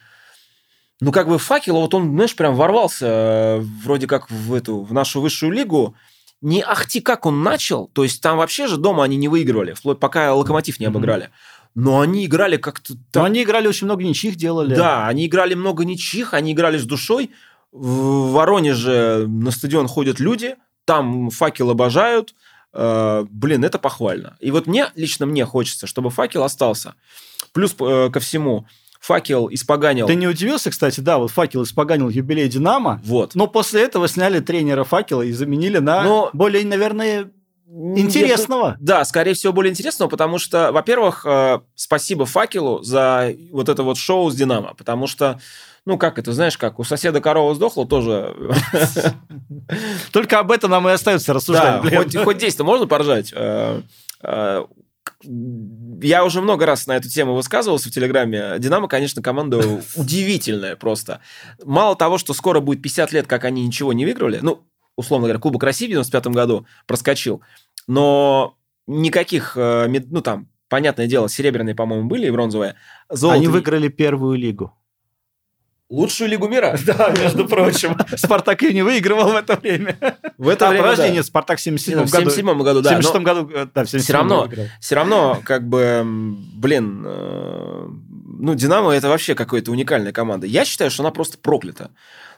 ну 1.01 1.13
как 1.13 1.29
бы 1.29 1.39
факел, 1.39 1.77
вот 1.77 1.95
он, 1.95 2.15
знаешь, 2.15 2.37
прям 2.37 2.55
ворвался 2.55 3.59
вроде 3.83 4.07
как 4.07 4.31
в 4.31 4.53
эту, 4.53 4.83
в 4.83 4.93
нашу 4.93 5.21
высшую 5.21 5.53
лигу. 5.53 5.95
Не 6.43 6.63
ахти 6.63 7.01
как 7.01 7.27
он 7.27 7.43
начал, 7.43 7.89
то 7.89 8.03
есть 8.03 8.23
там 8.23 8.39
вообще 8.39 8.67
же 8.67 8.79
дома 8.79 9.05
они 9.05 9.17
не 9.17 9.29
выигрывали, 9.29 9.75
вплоть 9.75 10.01
пока 10.01 10.35
Локомотив 10.35 10.81
не 10.81 10.89
Мгм. 10.89 10.95
Но 10.95 11.29
Но 11.75 12.01
они 12.01 12.25
играли 12.25 12.57
как-то... 12.57 12.95
Но 12.95 12.99
так- 13.13 13.25
они 13.27 13.43
играли 13.43 13.69
очень 13.69 13.87
много 13.87 14.03
ничьих 14.03 14.37
делали. 14.37 14.75
Да, 14.75 15.07
они 15.07 15.27
играли 15.27 15.55
много 15.55 15.85
ничьих, 15.85 16.35
они 16.35 16.53
играли 16.53 16.79
с 16.79 16.85
душой. 16.85 17.31
В 17.73 18.33
Воронеже 18.33 19.27
на 19.29 19.51
стадион 19.51 19.87
ходят 19.87 20.19
люди, 20.19 20.57
там 20.91 21.31
факел 21.31 21.71
обожают. 21.71 22.35
Э, 22.73 23.25
блин, 23.31 23.65
это 23.65 23.79
похвально. 23.79 24.37
И 24.41 24.51
вот 24.51 24.67
мне, 24.67 24.89
лично 24.97 25.25
мне 25.25 25.45
хочется, 25.45 25.87
чтобы 25.87 26.11
факел 26.11 26.43
остался. 26.43 26.95
Плюс 27.53 27.77
э, 27.79 28.11
ко 28.13 28.19
всему, 28.19 28.67
факел 29.01 29.49
испоганил... 29.53 30.09
Ты 30.09 30.17
не 30.17 30.27
удивился, 30.27 30.69
кстати, 30.71 31.01
да, 31.01 31.19
вот 31.19 31.31
факел 31.31 31.63
испоганил 31.63 32.09
юбилей 32.09 32.49
Динамо, 32.49 33.01
Вот. 33.05 33.37
но 33.37 33.47
после 33.47 33.83
этого 33.83 34.09
сняли 34.09 34.41
тренера 34.41 34.83
факела 34.83 35.23
и 35.23 35.31
заменили 35.31 35.79
на 35.79 36.03
Но- 36.03 36.31
более, 36.33 36.65
наверное, 36.67 37.31
интересного. 37.97 38.77
Да, 38.81 39.05
скорее 39.05 39.35
всего, 39.35 39.53
более 39.53 39.71
интересного, 39.71 40.09
потому 40.09 40.39
что, 40.39 40.73
во-первых, 40.73 41.25
э, 41.25 41.61
спасибо 41.77 42.27
факелу 42.27 42.83
за 42.83 43.33
вот 43.53 43.69
это 43.69 43.85
вот 43.85 43.97
шоу 43.97 44.29
с 44.29 44.35
Динамо, 44.35 44.75
потому 44.75 45.07
что, 45.07 45.41
ну, 45.87 45.99
как 45.99 46.19
это, 46.19 46.33
знаешь, 46.33 46.59
как 46.59 46.79
у 46.79 46.85
соседа 46.85 47.21
корова 47.21 47.55
сдохла, 47.55 47.87
тоже 47.87 48.35
Только 50.13 50.39
об 50.39 50.51
этом 50.51 50.71
нам 50.71 50.89
и 50.89 50.93
остается 50.93 51.33
рассуждать. 51.33 51.83
Да, 51.91 52.25
хоть, 52.25 52.37
здесь-то 52.37 52.65
можно 52.65 52.87
поржать. 52.87 53.33
Э, 53.35 53.83
э, 54.23 54.65
Я 55.25 56.25
уже 56.25 56.41
много 56.41 56.67
раз 56.67 56.87
на 56.87 56.97
эту 56.97 57.09
тему 57.09 57.35
высказывался 57.35 57.89
в 57.89 57.93
Телеграме. 57.93 58.57
Динамо, 58.59 58.89
конечно, 58.89 59.23
команда 59.23 59.59
удивительная 59.97 60.77
просто. 60.77 61.21
Мало 61.65 61.97
того, 61.97 62.19
что 62.19 62.35
скоро 62.35 62.61
будет 62.61 62.83
50 62.83 63.13
лет, 63.13 63.27
как 63.27 63.45
они 63.45 63.67
ничего 63.67 63.93
не 63.93 64.05
выиграли, 64.05 64.41
ну, 64.43 64.63
условно 64.97 65.27
говоря, 65.27 65.41
Кубок 65.41 65.63
России 65.63 65.87
в 65.87 65.91
95 65.91 66.27
году 66.29 66.67
проскочил, 66.87 67.43
но 67.87 68.57
никаких, 68.87 69.57
э, 69.57 69.89
ну, 70.11 70.21
там, 70.21 70.49
понятное 70.69 71.07
дело, 71.07 71.29
серебряные, 71.29 71.75
по-моему, 71.75 72.09
были 72.09 72.27
и 72.27 72.31
бронзовые. 72.31 72.77
Золото 73.09 73.37
Они 73.39 73.49
выиграли 73.49 73.89
первую 73.89 74.37
лигу. 74.37 74.75
Лучшую 75.91 76.31
лигу 76.31 76.49
мира. 76.49 76.79
Да, 76.87 77.11
между 77.21 77.47
прочим. 77.47 77.97
Спартак 78.17 78.63
ее 78.63 78.73
не 78.73 78.83
выигрывал 78.83 79.33
в 79.33 79.37
это 79.37 79.57
время. 79.57 79.97
В 80.39 80.49
это 80.49 80.69
а, 80.69 80.71
время, 80.71 80.85
подожди, 80.85 81.03
да. 81.03 81.09
нет, 81.11 81.27
Спартак 81.27 81.59
в 81.59 81.61
77 81.61 82.07
в 82.07 82.11
году. 82.11 82.31
77 82.31 82.63
году, 82.63 82.81
В 82.81 82.83
да. 82.83 82.91
но- 82.93 83.03
76 83.03 83.25
году, 83.25 83.51
э, 83.53 83.67
да, 83.75 83.85
в 83.85 83.91
77 83.91 84.01
Всё 84.01 84.13
равно. 84.15 84.49
все 84.81 84.95
равно, 84.95 85.41
как 85.45 85.69
бы, 85.69 86.03
блин, 86.55 87.03
э, 87.07 87.89
ну, 88.39 88.55
Динамо 88.55 88.93
это 88.93 89.09
вообще 89.09 89.35
какая-то 89.35 89.71
уникальная 89.73 90.13
команда. 90.13 90.47
Я 90.47 90.65
считаю, 90.65 90.91
что 90.91 91.03
она 91.03 91.11
просто 91.11 91.39
проклята. 91.39 91.91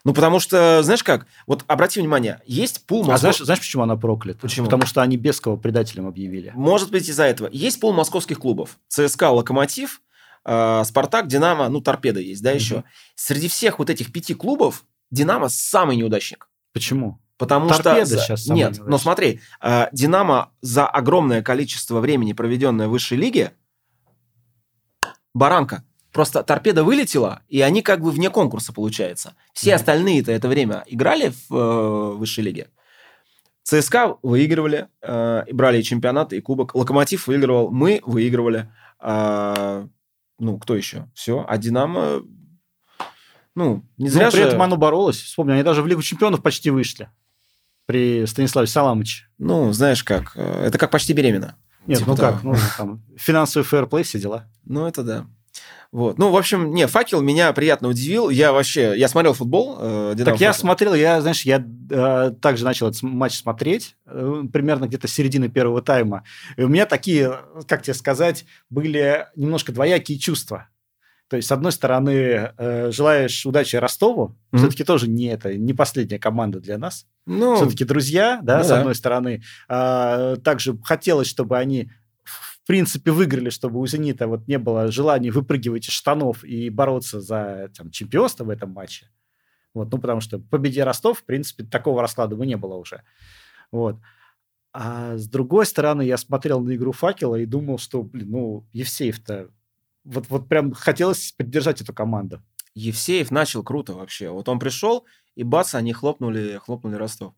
Ну, 0.04 0.14
потому 0.14 0.40
что, 0.40 0.82
знаешь 0.82 1.04
как, 1.04 1.26
вот 1.46 1.62
обрати 1.68 2.00
внимание, 2.00 2.40
есть 2.46 2.84
пул 2.86 3.00
А 3.04 3.12
Москва- 3.12 3.18
знаешь, 3.18 3.38
знаешь, 3.38 3.60
почему 3.60 3.84
она 3.84 3.96
проклята? 3.96 4.40
Почему? 4.40 4.64
Потому 4.66 4.84
что 4.86 5.00
они 5.02 5.16
Бескова 5.16 5.56
предателем 5.56 6.08
объявили. 6.08 6.50
Может 6.54 6.90
быть, 6.90 7.08
из-за 7.08 7.24
этого. 7.24 7.48
Есть 7.52 7.78
пол 7.78 7.92
московских 7.92 8.38
клубов. 8.40 8.78
ЦСКА, 8.88 9.30
Локомотив, 9.30 10.00
э, 10.44 10.82
Спартак, 10.84 11.26
Динамо, 11.26 11.68
ну, 11.68 11.80
Торпеда 11.80 12.20
есть, 12.20 12.42
да, 12.42 12.50
Мгм. 12.50 12.58
еще. 12.58 12.84
Среди 13.14 13.48
всех 13.48 13.78
вот 13.78 13.90
этих 13.90 14.12
пяти 14.12 14.34
клубов 14.34 14.84
Динамо 15.10 15.48
самый 15.48 15.96
неудачник. 15.96 16.48
Почему? 16.72 17.18
Потому 17.38 17.68
Торпеда 17.68 18.06
что... 18.06 18.18
сейчас 18.18 18.44
самый 18.44 18.56
Нет, 18.58 18.68
неудачник. 18.70 18.88
но 18.90 18.98
смотри, 18.98 19.40
э, 19.60 19.86
Динамо 19.92 20.52
за 20.60 20.86
огромное 20.86 21.42
количество 21.42 22.00
времени, 22.00 22.32
проведенное 22.32 22.88
в 22.88 22.90
высшей 22.92 23.18
лиге, 23.18 23.52
баранка. 25.34 25.84
Просто 26.12 26.42
торпеда 26.42 26.84
вылетела, 26.84 27.40
и 27.48 27.62
они 27.62 27.80
как 27.80 28.00
бы 28.02 28.10
вне 28.10 28.28
конкурса, 28.28 28.72
получается. 28.74 29.34
Все 29.54 29.70
Мгм. 29.70 29.76
остальные-то 29.76 30.30
это 30.30 30.46
время 30.48 30.84
играли 30.86 31.32
в 31.48 31.54
э, 31.56 32.12
высшей 32.16 32.44
лиге. 32.44 32.68
ЦСКА 33.62 34.16
выигрывали, 34.22 34.88
э, 35.00 35.44
и 35.46 35.52
брали 35.52 35.78
и 35.80 35.82
чемпионат, 35.82 36.32
и 36.34 36.40
кубок. 36.42 36.74
Локомотив 36.74 37.26
выигрывал, 37.28 37.70
мы 37.70 38.02
выигрывали. 38.04 38.70
А, 38.98 39.86
ну, 40.42 40.58
кто 40.58 40.74
еще? 40.74 41.08
Все. 41.14 41.44
А 41.48 41.56
Динамо... 41.56 42.20
Ну, 43.54 43.84
не 43.96 44.08
зря 44.08 44.24
Но 44.24 44.30
при 44.32 44.38
же... 44.38 44.48
этом 44.48 44.60
оно 44.60 44.76
боролось. 44.76 45.20
Вспомни, 45.22 45.52
они 45.52 45.62
даже 45.62 45.82
в 45.82 45.86
Лигу 45.86 46.02
чемпионов 46.02 46.42
почти 46.42 46.70
вышли. 46.70 47.08
При 47.86 48.26
Станиславе 48.26 48.66
Саламовиче. 48.66 49.26
Ну, 49.38 49.72
знаешь 49.72 50.02
как, 50.02 50.32
э, 50.34 50.64
это 50.66 50.78
как 50.78 50.90
почти 50.90 51.12
беременна. 51.12 51.56
Нет, 51.86 52.00
Типа 52.00 52.10
ну 52.10 52.16
того. 52.16 52.32
как, 52.32 52.42
ну 52.42 52.54
там 52.76 53.02
финансовый 53.16 53.62
фэрплей, 53.62 54.02
все 54.02 54.18
дела. 54.18 54.50
Ну, 54.64 54.86
это 54.86 55.04
да. 55.04 55.26
Вот. 55.92 56.18
Ну, 56.18 56.30
в 56.30 56.36
общем, 56.38 56.72
не, 56.72 56.86
факел 56.86 57.20
меня 57.20 57.52
приятно 57.52 57.88
удивил. 57.88 58.30
Я 58.30 58.52
вообще, 58.52 58.94
я 58.96 59.08
смотрел 59.08 59.34
футбол. 59.34 59.76
э, 59.78 60.14
Так 60.16 60.40
я 60.40 60.48
«Факел». 60.52 60.54
смотрел, 60.54 60.94
я, 60.94 61.20
знаешь, 61.20 61.42
я 61.42 61.62
э, 61.90 62.32
также 62.40 62.64
начал 62.64 62.88
этот 62.88 63.02
матч 63.02 63.36
смотреть, 63.38 63.96
э, 64.06 64.42
примерно 64.50 64.86
где-то 64.86 65.06
середины 65.06 65.50
первого 65.50 65.82
тайма. 65.82 66.24
И 66.56 66.62
у 66.62 66.68
меня 66.68 66.86
такие, 66.86 67.38
как 67.68 67.82
тебе 67.82 67.92
сказать, 67.92 68.46
были 68.70 69.26
немножко 69.36 69.70
двоякие 69.70 70.18
чувства. 70.18 70.68
То 71.28 71.36
есть, 71.36 71.48
с 71.48 71.52
одной 71.52 71.72
стороны, 71.72 72.52
э, 72.56 72.90
желаешь 72.90 73.44
удачи 73.44 73.76
Ростову, 73.76 74.34
Мгм. 74.50 74.62
все-таки 74.62 74.84
тоже 74.84 75.08
не 75.08 75.26
это, 75.26 75.54
не 75.56 75.74
последняя 75.74 76.18
команда 76.18 76.58
для 76.60 76.78
нас. 76.78 77.06
Ну, 77.26 77.56
все-таки 77.56 77.84
друзья, 77.84 78.40
да, 78.42 78.58
ну 78.58 78.64
с 78.64 78.68
да. 78.68 78.78
одной 78.78 78.94
стороны. 78.94 79.42
А, 79.68 80.36
также 80.36 80.76
хотелось, 80.82 81.28
чтобы 81.28 81.56
они 81.58 81.90
в 82.62 82.66
принципе 82.66 83.10
выиграли, 83.10 83.50
чтобы 83.50 83.80
у 83.80 83.86
«Зенита» 83.86 84.28
вот 84.28 84.46
не 84.46 84.58
было 84.58 84.90
желания 84.90 85.30
выпрыгивать 85.30 85.88
из 85.88 85.92
штанов 85.92 86.44
и 86.44 86.70
бороться 86.70 87.20
за 87.20 87.70
там, 87.76 87.90
чемпионство 87.90 88.44
в 88.44 88.50
этом 88.50 88.70
матче. 88.70 89.10
Вот, 89.74 89.90
ну, 89.90 89.98
потому 89.98 90.20
что 90.20 90.38
победи 90.38 90.80
Ростов, 90.80 91.20
в 91.20 91.24
принципе, 91.24 91.64
такого 91.64 92.02
расклада 92.02 92.36
бы 92.36 92.46
не 92.46 92.56
было 92.56 92.74
уже. 92.74 93.02
Вот. 93.70 93.96
А 94.72 95.16
с 95.16 95.28
другой 95.28 95.66
стороны, 95.66 96.02
я 96.02 96.16
смотрел 96.16 96.60
на 96.60 96.74
игру 96.74 96.92
«Факела» 96.92 97.36
и 97.36 97.46
думал, 97.46 97.78
что, 97.78 98.02
блин, 98.02 98.30
ну, 98.30 98.68
Евсеев-то... 98.72 99.48
Вот, 100.04 100.28
вот 100.28 100.48
прям 100.48 100.72
хотелось 100.72 101.32
поддержать 101.32 101.80
эту 101.80 101.92
команду. 101.92 102.42
Евсеев 102.74 103.30
начал 103.30 103.62
круто 103.62 103.94
вообще. 103.94 104.30
Вот 104.30 104.48
он 104.48 104.58
пришел, 104.58 105.04
и 105.34 105.42
бац, 105.42 105.74
они 105.74 105.92
хлопнули, 105.92 106.58
хлопнули 106.58 106.94
Ростов. 106.94 107.34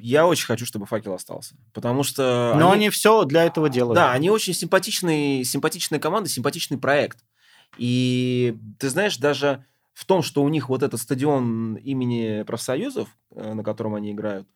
Я 0.00 0.26
очень 0.26 0.46
хочу, 0.46 0.66
чтобы 0.66 0.86
факел 0.86 1.14
остался. 1.14 1.56
Потому 1.72 2.02
что... 2.02 2.54
Но 2.56 2.70
они, 2.70 2.90
все 2.90 3.24
для 3.24 3.44
этого 3.44 3.68
делают. 3.68 3.96
Да, 3.96 4.12
они 4.12 4.30
очень 4.30 4.52
симпатичные, 4.52 5.44
симпатичная 5.44 5.98
команда, 5.98 6.28
симпатичный 6.28 6.78
проект. 6.78 7.24
И 7.78 8.56
ты 8.78 8.90
знаешь, 8.90 9.16
даже 9.16 9.64
в 9.94 10.04
том, 10.04 10.22
что 10.22 10.42
у 10.42 10.48
них 10.48 10.68
вот 10.68 10.82
этот 10.82 11.00
стадион 11.00 11.76
имени 11.76 12.42
профсоюзов, 12.42 13.08
э, 13.34 13.54
на 13.54 13.62
котором 13.62 13.94
они 13.94 14.12
играют, 14.12 14.46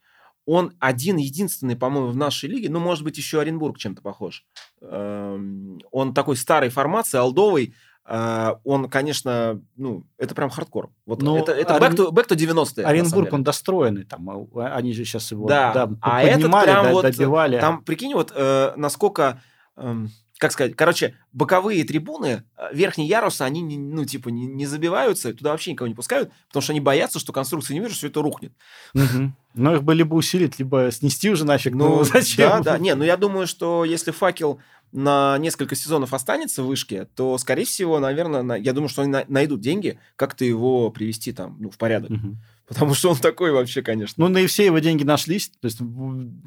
он 0.51 0.73
один, 0.79 1.19
единственный, 1.19 1.77
по-моему, 1.77 2.09
в 2.09 2.17
нашей 2.17 2.49
лиге, 2.49 2.71
ну, 2.71 2.81
может 2.81 3.05
быть, 3.05 3.19
еще 3.19 3.39
Оренбург 3.39 3.77
чем-то 3.77 4.01
похож. 4.01 4.47
Эм, 4.81 5.79
Он 5.91 6.15
такой 6.15 6.37
старой 6.37 6.71
формации, 6.71 7.19
алдовый, 7.19 7.75
А, 8.11 8.59
он, 8.65 8.89
конечно, 8.89 9.61
ну, 9.77 10.03
это 10.17 10.35
прям 10.35 10.49
хардкор. 10.49 10.89
Вот 11.05 11.21
Ну, 11.21 11.37
это, 11.37 11.53
это 11.53 11.75
Орен- 11.77 11.81
back 11.93 11.95
to, 11.95 12.11
back 12.11 12.27
to 12.27 12.37
90-е. 12.37 12.55
на 12.57 12.65
самом 12.65 12.87
Оренбург, 12.89 13.33
он 13.35 13.43
достроенный, 13.45 14.05
там, 14.05 14.27
а, 14.31 14.75
они 14.77 14.95
же 14.95 15.05
сейчас 15.05 15.31
его 15.31 15.47
Да, 15.47 15.75
да, 15.75 15.91
а 16.01 16.23
поднимали, 16.27 16.65
прям 16.65 16.85
да, 16.87 16.93
вот, 16.93 17.03
добивали. 17.03 17.61
Там, 17.61 17.83
прикинь, 17.83 18.15
вот 18.15 18.33
э, 18.35 18.73
насколько, 18.77 19.43
эм, 19.77 20.09
как 20.39 20.53
сказать, 20.53 20.75
короче, 20.75 21.17
боковые 21.33 21.85
трибуны, 21.85 22.45
э, 22.57 22.69
верхние 22.73 23.09
ярусы, 23.09 23.43
они, 23.43 23.61
не- 23.61 23.77
ну, 23.77 24.07
типа, 24.07 24.31
не, 24.31 24.47
не 24.47 24.65
забиваются, 24.65 25.35
туда 25.35 25.51
вообще 25.51 25.73
никого 25.73 25.87
не 25.89 25.95
пускают, 25.95 26.31
потому 26.47 26.63
что 26.63 26.73
они 26.73 26.81
боятся, 26.81 27.19
что 27.19 27.35
конструкция 27.35 27.75
не 27.75 27.81
выдержит, 27.81 27.99
все 27.99 28.07
это 28.09 28.23
рухнет. 28.23 28.53
Мгм. 28.95 29.37
Но 29.55 29.75
их 29.75 29.83
бы 29.83 29.95
либо 29.95 30.15
усилить, 30.15 30.59
либо 30.59 30.91
снести 30.93 31.29
уже 31.31 31.45
нафиг. 31.45 31.75
Ну, 31.75 32.05
зачем? 32.05 32.63
Да, 32.63 32.73
да. 32.73 32.79
Не, 32.79 32.95
ну 32.95 33.05
я 33.05 33.17
думаю, 33.19 33.47
что 33.47 33.85
если 33.85 34.13
факел 34.13 34.61
на 34.93 35.37
несколько 35.39 35.75
сезонов 35.75 36.15
останется 36.15 36.63
в 36.63 36.67
вышке, 36.67 37.07
то, 37.15 37.37
скорее 37.39 37.65
всего, 37.65 37.99
наверное, 38.01 38.43
на- 38.43 38.55
я 38.57 38.73
думаю, 38.73 38.89
что 38.89 39.03
они 39.03 39.11
на- 39.13 39.25
найдут 39.29 39.61
деньги, 39.61 39.99
как-то 40.17 40.45
его 40.45 40.91
привести 40.91 41.33
там, 41.33 41.57
ну, 41.61 41.71
в 41.71 41.79
порядок. 41.79 42.11
Мгм. 42.11 42.39
Потому 42.67 42.93
что 42.95 43.11
он 43.11 43.17
такой 43.17 43.51
вообще, 43.53 43.81
конечно. 43.83 44.23
Ну, 44.23 44.31
на 44.31 44.39
Евсеева 44.39 44.81
деньги 44.81 45.03
нашлись. 45.05 45.49
То 45.61 45.67
есть, 45.67 45.81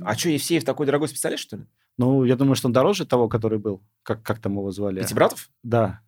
А 0.04 0.16
что, 0.16 0.30
Евсеев 0.30 0.64
такой 0.64 0.86
дорогой 0.86 1.08
специалист, 1.08 1.42
что 1.44 1.58
ли? 1.58 1.64
ну, 1.98 2.24
я 2.24 2.36
думаю, 2.36 2.56
что 2.56 2.68
он 2.68 2.74
дороже 2.74 3.06
того, 3.06 3.28
который 3.28 3.60
был. 3.60 3.82
Как, 4.04 4.24
как 4.24 4.40
там 4.40 4.54
его 4.54 4.72
звали? 4.72 5.02
Эти 5.04 5.14
братов? 5.14 5.50
Да. 5.64 6.02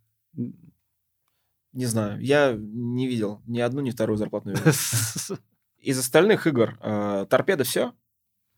Не 1.74 1.86
знаю. 1.86 2.22
Я 2.22 2.54
не 2.58 3.08
видел 3.08 3.42
ни 3.48 3.60
одну, 3.60 3.82
ни 3.82 3.90
вторую 3.92 4.18
зарплатную. 4.18 4.58
Из 5.80 6.00
остальных 6.00 6.48
игр 6.48 6.78
э, 6.82 7.26
торпеда 7.30 7.64
все. 7.64 7.94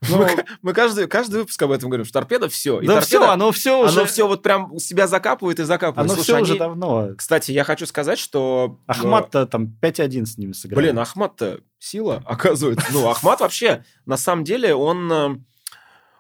Ну, 0.10 0.18
мы, 0.18 0.46
мы 0.62 0.74
каждый, 0.74 1.08
каждый 1.08 1.39
выпуск 1.41 1.62
об 1.62 1.72
этом 1.72 1.89
говорим, 1.89 2.06
что 2.06 2.13
торпеда 2.13 2.50
все. 2.50 2.80
И 2.82 2.88
Да 2.88 2.96
торпеда, 3.02 3.06
все, 3.26 3.30
оно 3.32 3.52
все 3.52 3.84
уже... 3.84 3.98
оно 4.00 4.06
все 4.06 4.28
вот 4.28 4.41
прям 4.44 4.78
себя 4.80 5.08
закапывает 5.08 5.60
и 5.60 5.63
закапывает. 5.63 6.10
Оно 6.10 6.15
Слушай, 6.15 6.24
все 6.24 6.41
уже 6.41 6.52
они- 6.54 6.60
давно. 6.60 7.10
Кстати, 7.18 7.52
я 7.52 7.63
хочу 7.63 7.86
сказать, 7.86 8.20
что... 8.20 8.80
э, 8.88 8.91
Ахмат-то 8.91 9.46
там 9.48 9.76
5-1 9.82 10.26
с 10.26 10.38
ними 10.38 10.52
сыграл. 10.54 10.82
Блин, 10.82 10.98
Ахмат-то 11.00 11.62
сила, 11.80 12.24
оказывается. 12.26 12.88
Ну, 12.91 13.10
Ахмат 13.10 13.39
вообще, 13.41 13.84
на 14.06 14.18
самом 14.18 14.44
деле, 14.44 14.76
он... 14.76 15.12
э, 15.12 15.38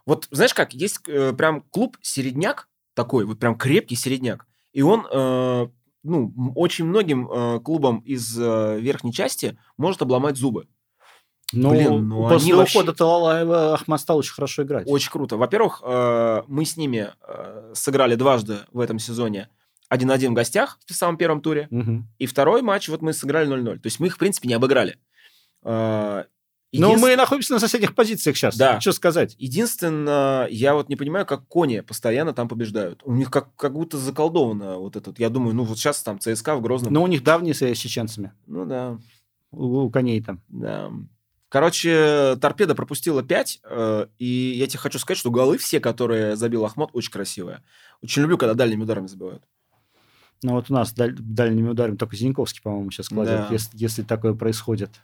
Вот, 0.05 0.27
знаешь 0.31 0.53
как, 0.53 0.73
есть 0.73 0.99
э, 1.07 1.33
прям 1.33 1.61
клуб 1.71 1.97
середняк, 2.01 2.67
такой, 2.93 3.25
вот 3.25 3.39
прям 3.39 3.57
крепкий 3.57 3.95
середняк. 3.95 4.45
И 4.71 4.81
он, 4.81 5.05
э, 5.11 5.67
ну, 6.03 6.33
очень 6.55 6.85
многим 6.85 7.27
э, 7.31 7.59
клубам 7.61 7.99
из 7.99 8.37
э, 8.39 8.79
верхней 8.79 9.11
части 9.13 9.57
может 9.77 10.01
обломать 10.01 10.37
зубы. 10.37 10.67
Ну, 11.53 11.69
блин, 11.69 12.07
ну 12.09 12.23
после 12.27 12.51
они 12.51 12.53
вообще- 12.53 12.79
ухода 12.79 12.93
Талалаева 12.93 13.73
Ахмат 13.75 14.01
стал 14.01 14.17
очень 14.17 14.33
хорошо 14.33 14.63
играть. 14.63 14.87
Очень 14.89 15.11
круто. 15.11 15.37
Во-первых, 15.37 15.81
э, 15.85 16.43
мы 16.47 16.65
с 16.65 16.75
ними 16.75 17.11
э, 17.27 17.71
сыграли 17.75 18.15
дважды 18.15 18.57
в 18.71 18.79
этом 18.79 18.97
сезоне 18.99 19.49
1-1 19.89 20.31
в 20.31 20.33
гостях 20.33 20.79
в 20.87 20.93
самом 20.93 21.17
первом 21.17 21.41
туре. 21.41 21.67
Мгм. 21.69 22.07
И 22.17 22.25
второй 22.25 22.61
матч 22.63 22.89
вот 22.89 23.01
мы 23.03 23.13
сыграли 23.13 23.47
0-0. 23.47 23.75
То 23.79 23.87
есть 23.87 23.99
мы 23.99 24.07
их, 24.07 24.15
в 24.15 24.17
принципе, 24.17 24.47
не 24.47 24.55
обыграли. 24.55 24.97
Э, 25.63 26.23
единс- 26.73 26.97
мы 26.99 27.15
находимся 27.15 27.53
на 27.53 27.59
соседних 27.59 27.93
позициях 27.95 28.35
сейчас. 28.35 28.57
Да. 28.57 28.81
Что 28.81 28.91
сказать? 28.91 29.35
Единственное, 29.37 30.47
я 30.47 30.73
вот 30.73 30.89
не 30.89 30.95
понимаю, 30.95 31.25
как 31.27 31.47
кони 31.47 31.81
постоянно 31.81 32.33
там 32.33 32.47
побеждают. 32.47 33.01
У 33.05 33.13
них 33.13 33.29
как, 33.29 33.55
как 33.55 33.73
будто 33.73 33.97
заколдовано 33.99 34.77
вот 34.77 34.95
этот. 34.95 35.19
Я 35.19 35.29
думаю, 35.29 35.55
ну 35.55 35.63
вот 35.63 35.77
сейчас 35.77 36.01
там 36.01 36.19
ЦСКА 36.19 36.55
в 36.55 36.61
Грозном. 36.61 36.91
Но 36.91 37.03
у 37.03 37.07
них 37.07 37.23
давние 37.23 37.53
с 37.53 37.77
чеченцами. 37.77 38.31
Ну 38.47 38.65
да, 38.65 38.97
У, 39.51 39.81
у 39.81 39.89
коней 39.91 40.21
там. 40.21 40.41
да. 40.47 40.91
Короче, 41.55 42.35
торпеда 42.41 42.75
пропустила 42.75 43.23
5, 43.23 43.61
э, 43.63 44.07
и 44.19 44.55
я 44.57 44.67
тебе 44.67 44.77
хочу 44.77 44.99
сказать, 44.99 45.17
что 45.17 45.31
голы 45.31 45.57
все, 45.57 45.79
которые 45.79 46.35
забил 46.35 46.65
Ахмат, 46.65 46.89
очень 46.91 47.13
красивые. 47.13 47.63
Очень 48.01 48.23
люблю, 48.23 48.37
когда 48.37 48.55
дальними 48.55 48.83
ударами 48.83 49.07
забивают. 49.07 49.41
Ну, 50.43 50.51
вот 50.51 50.69
у 50.69 50.73
нас 50.73 50.91
даль- 50.91 51.15
дальними 51.17 51.69
ударами 51.69 51.95
только 51.95 52.17
Зиньковский, 52.17 52.61
по-моему, 52.61 52.91
сейчас 52.91 53.07
кладет, 53.07 53.47
Да. 53.47 53.47
если, 53.51 53.69
если 53.77 54.01
такое 54.03 54.33
происходит. 54.33 54.99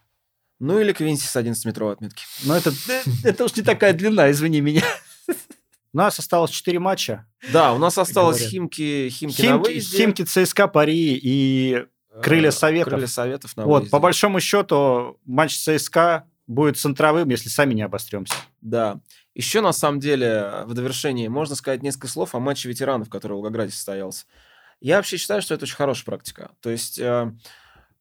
Ну 0.59 0.77
или 0.77 0.91
Квинси 0.91 1.25
с 1.25 1.37
11-метровой 1.37 1.93
отметки. 1.93 2.25
Но 2.43 2.57
это, 2.57 2.73
это 3.23 3.45
уж 3.45 3.55
не 3.55 3.63
такая 3.63 3.93
длина, 3.93 4.29
извини 4.29 4.59
меня. 4.59 4.83
У 5.93 5.97
нас 5.97 6.19
осталось 6.19 6.51
4 6.51 6.79
матча. 6.79 7.27
Да, 7.53 7.71
у 7.71 7.77
нас 7.77 7.97
осталось 7.97 8.39
говорят. 8.39 8.51
Химки, 8.51 9.07
Химки, 9.09 9.41
на 9.41 9.47
Химки, 9.47 9.67
выезде. 9.69 9.97
Химки, 9.97 10.21
ЦСКА, 10.23 10.67
Пари 10.67 11.13
и 11.13 11.85
э, 12.09 12.21
Крылья 12.21 12.51
Советов. 12.51 12.91
Крылья 12.91 13.07
Советов 13.07 13.55
на 13.55 13.63
вот, 13.63 13.73
выезде. 13.83 13.91
по 13.91 13.99
большому 13.99 14.41
счету, 14.41 15.17
матч 15.23 15.57
ЦСКА 15.57 16.25
будет 16.47 16.77
центровым, 16.77 17.30
если 17.30 17.49
сами 17.49 17.73
не 17.73 17.82
обостремся. 17.82 18.36
Да. 18.62 18.99
Еще, 19.34 19.62
на 19.62 19.71
самом 19.71 19.99
деле, 19.99 20.63
в 20.65 20.73
довершении 20.73 21.27
можно 21.27 21.56
сказать 21.56 21.84
несколько 21.84 22.08
слов 22.08 22.36
о 22.36 22.39
матче 22.39 22.67
ветеранов, 22.69 23.10
который 23.10 23.34
в 23.34 23.36
Волгограде 23.36 23.71
состоялся. 23.71 24.25
Я 24.82 24.97
вообще 24.97 25.17
считаю, 25.17 25.41
что 25.41 25.54
это 25.54 25.63
очень 25.65 25.75
хорошая 25.75 26.06
практика. 26.06 26.51
То 26.60 26.69
есть, 26.69 26.99
э, 26.99 27.32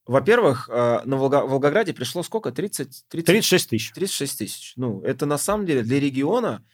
во-первых, 0.07 0.69
э, 0.73 1.03
на 1.05 1.17
Волго- 1.17 1.47
Волгограде 1.47 1.93
пришло 1.93 2.23
сколько? 2.23 2.51
30, 2.51 3.05
30, 3.09 3.27
36 3.27 3.69
тысяч. 3.69 3.93
36 3.93 4.39
тысяч. 4.39 4.73
Ну, 4.77 5.03
это 5.03 5.27
на 5.27 5.39
самом 5.39 5.67
деле 5.67 5.83
для 5.83 6.01
региона 6.01 6.65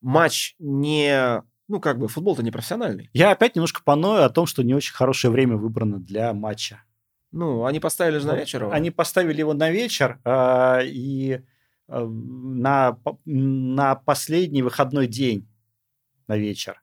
матч 0.00 0.54
не... 0.58 1.42
Ну, 1.68 1.80
как 1.80 1.98
бы, 1.98 2.08
футбол-то 2.08 2.42
не 2.42 2.50
профессиональный. 2.50 3.08
Я 3.14 3.30
опять 3.30 3.56
немножко 3.56 3.82
поною 3.82 4.24
о 4.24 4.30
том, 4.30 4.46
что 4.46 4.62
не 4.62 4.74
очень 4.74 4.92
хорошее 4.92 5.32
время 5.32 5.56
выбрано 5.56 5.98
для 5.98 6.34
матча. 6.34 6.82
Ну, 7.32 7.64
они 7.64 7.80
поставили 7.80 8.18
же 8.18 8.26
на 8.26 8.36
вечер 8.36 8.62
его. 8.62 8.72
Они 8.72 8.90
поставили 8.90 9.38
его 9.38 9.54
на 9.54 9.70
вечер, 9.70 10.20
а, 10.24 10.80
и 10.82 11.40
а, 11.88 12.06
на, 12.06 12.98
на 13.24 13.94
последний 13.94 14.62
выходной 14.62 15.06
день 15.06 15.48
на 16.28 16.36
вечер. 16.36 16.81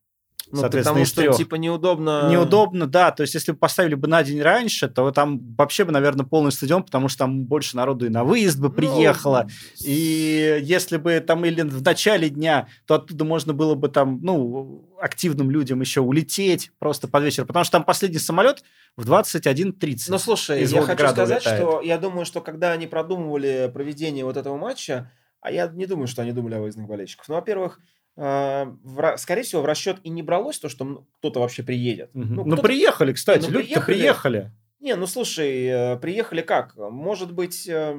Ну, 0.51 0.63
потому 0.63 1.05
что, 1.05 1.21
трех. 1.21 1.37
типа, 1.37 1.55
неудобно... 1.55 2.29
Неудобно, 2.29 2.87
да. 2.87 3.11
То 3.11 3.21
есть, 3.21 3.35
если 3.35 3.51
бы 3.51 3.57
поставили 3.57 3.95
бы 3.95 4.07
на 4.07 4.23
день 4.23 4.41
раньше, 4.41 4.87
то 4.87 5.11
там 5.11 5.39
вообще 5.55 5.83
бы, 5.83 5.91
наверное, 5.91 6.25
полный 6.25 6.51
стадион, 6.51 6.83
потому 6.83 7.07
что 7.07 7.19
там 7.19 7.45
больше 7.45 7.75
народу 7.75 8.05
и 8.05 8.09
на 8.09 8.23
выезд 8.23 8.59
бы 8.59 8.69
Ну, 8.69 8.73
приехало. 8.73 9.47
И 9.83 10.59
если 10.61 10.97
бы 10.97 11.19
там 11.19 11.45
или 11.45 11.61
в 11.61 11.83
начале 11.83 12.29
дня, 12.29 12.67
то 12.85 12.95
оттуда 12.95 13.25
можно 13.25 13.53
было 13.53 13.75
бы 13.75 13.89
там, 13.89 14.19
ну, 14.21 14.89
активным 14.99 15.51
людям 15.51 15.81
еще 15.81 16.01
улететь 16.01 16.71
просто 16.79 17.07
под 17.07 17.23
вечер. 17.23 17.45
Потому 17.45 17.63
что 17.63 17.73
там 17.73 17.83
последний 17.83 18.19
самолет 18.19 18.63
в 18.95 19.09
21.30. 19.09 20.05
Ну, 20.07 20.17
слушай, 20.17 20.65
я 20.65 20.81
хочу 20.81 21.07
сказать, 21.09 21.45
улетает. 21.45 21.61
что 21.61 21.81
я 21.81 21.97
думаю, 21.97 22.25
что 22.25 22.41
когда 22.41 22.71
они 22.71 22.87
продумывали 22.87 23.69
проведение 23.73 24.25
вот 24.25 24.37
этого 24.37 24.57
матча, 24.57 25.11
а 25.41 25.51
я 25.51 25.67
не 25.67 25.85
думаю, 25.85 26.07
что 26.07 26.21
они 26.21 26.31
думали 26.31 26.55
о 26.55 26.61
выездных 26.61 26.87
болельщиках. 26.87 27.27
Ну, 27.29 27.35
во-первых, 27.35 27.79
в 28.19 28.99
ра- 28.99 29.17
скорее 29.17 29.43
всего, 29.43 29.61
в 29.61 29.65
расчет 29.65 29.97
и 30.03 30.09
не 30.09 30.21
бралось 30.23 30.59
то, 30.59 30.67
что 30.67 31.05
кто-то 31.19 31.39
вообще 31.39 31.63
приедет. 31.63 32.09
Мгм. 32.13 32.35
Ну, 32.35 32.45
кто-то- 32.45 32.61
приехали, 32.63 33.13
кстати, 33.13 33.45
ну, 33.45 33.59
люди-то 33.59 33.81
приехали. 33.81 33.93
приехали. 34.37 34.51
Не, 34.81 34.95
ну, 34.95 35.07
слушай, 35.07 35.65
э, 35.65 35.97
приехали 35.97 36.41
как? 36.41 36.75
Может 36.77 37.33
быть, 37.33 37.67
э, 37.67 37.95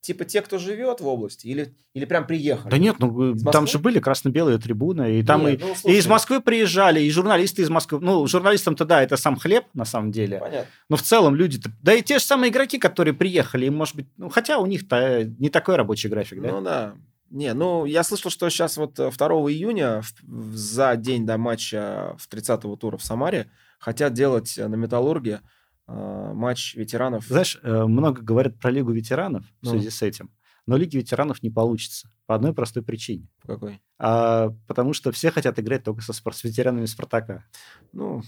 типа 0.00 0.24
те, 0.24 0.40
кто 0.40 0.56
живет 0.58 1.00
в 1.00 1.06
области, 1.06 1.46
или, 1.46 1.74
или 1.92 2.06
прям 2.06 2.26
приехали? 2.26 2.70
Да 2.70 2.78
нет, 2.78 2.96
ну 2.98 3.34
Из 3.34 3.42
там 3.42 3.66
же 3.66 3.78
были 3.78 3.98
красно-белые 3.98 4.58
трибуны, 4.58 5.18
и 5.18 5.22
там 5.22 5.44
Не, 5.46 5.54
и, 5.54 5.58
ну, 5.58 5.74
и 5.90 5.96
из 5.96 6.06
Москвы 6.06 6.40
приезжали, 6.40 7.00
и 7.02 7.10
журналисты 7.10 7.60
из 7.62 7.68
Москвы. 7.68 7.98
Ну, 8.00 8.26
журналистам-то 8.26 8.84
да, 8.86 9.02
это 9.02 9.16
сам 9.18 9.36
хлеб 9.36 9.64
на 9.74 9.84
самом 9.84 10.10
деле. 10.12 10.38
Понятно. 10.38 10.70
Но 10.88 10.96
в 10.96 11.02
целом 11.02 11.34
люди-то... 11.34 11.70
Да 11.82 11.92
и 11.92 12.00
те 12.02 12.18
же 12.18 12.24
самые 12.24 12.50
игроки, 12.50 12.78
которые 12.78 13.12
приехали, 13.14 13.66
им, 13.66 13.74
может 13.76 13.96
быть... 13.96 14.06
Ну, 14.16 14.30
хотя 14.30 14.58
у 14.58 14.66
них-то 14.66 14.96
э, 14.96 15.24
не 15.38 15.50
такой 15.50 15.76
рабочий 15.76 16.08
график, 16.08 16.40
да? 16.40 16.48
Ну 16.50 16.62
да. 16.62 16.94
Не, 17.30 17.54
ну 17.54 17.84
я 17.84 18.02
слышал, 18.02 18.30
что 18.30 18.48
сейчас 18.50 18.76
вот 18.76 18.98
э, 18.98 19.10
2 19.10 19.26
июня, 19.52 20.02
в- 20.22 20.54
за 20.56 20.96
день 20.96 21.24
до 21.24 21.38
матча 21.38 22.16
в 22.18 22.28
30-го 22.28 22.74
тура 22.76 22.96
в 22.96 23.04
Самаре, 23.04 23.50
хотят 23.78 24.12
делать 24.14 24.58
э, 24.58 24.66
на 24.66 24.74
Металлурге 24.74 25.40
э, 25.86 26.32
матч 26.34 26.74
ветеранов. 26.74 27.24
Знаешь, 27.26 27.58
э, 27.62 27.84
много 27.84 28.20
говорят 28.22 28.58
про 28.58 28.70
Лигу 28.70 28.90
ветеранов 28.92 29.44
в 29.60 29.64
Ну. 29.66 29.70
связи 29.70 29.90
с 29.90 30.02
этим, 30.02 30.30
но 30.66 30.76
Лиги 30.76 30.96
ветеранов 30.96 31.42
не 31.42 31.50
получится 31.50 32.10
по 32.26 32.34
одной 32.34 32.52
простой 32.52 32.82
причине. 32.82 33.28
Какой? 33.46 33.80
А, 33.98 34.50
потому 34.66 34.92
что 34.92 35.12
все 35.12 35.30
хотят 35.30 35.58
играть 35.60 35.84
только 35.84 36.02
со 36.02 36.12
спор- 36.12 36.34
с 36.34 36.42
ветеранами 36.44 36.86
Спартака. 36.86 37.44
Ну, 37.92 38.22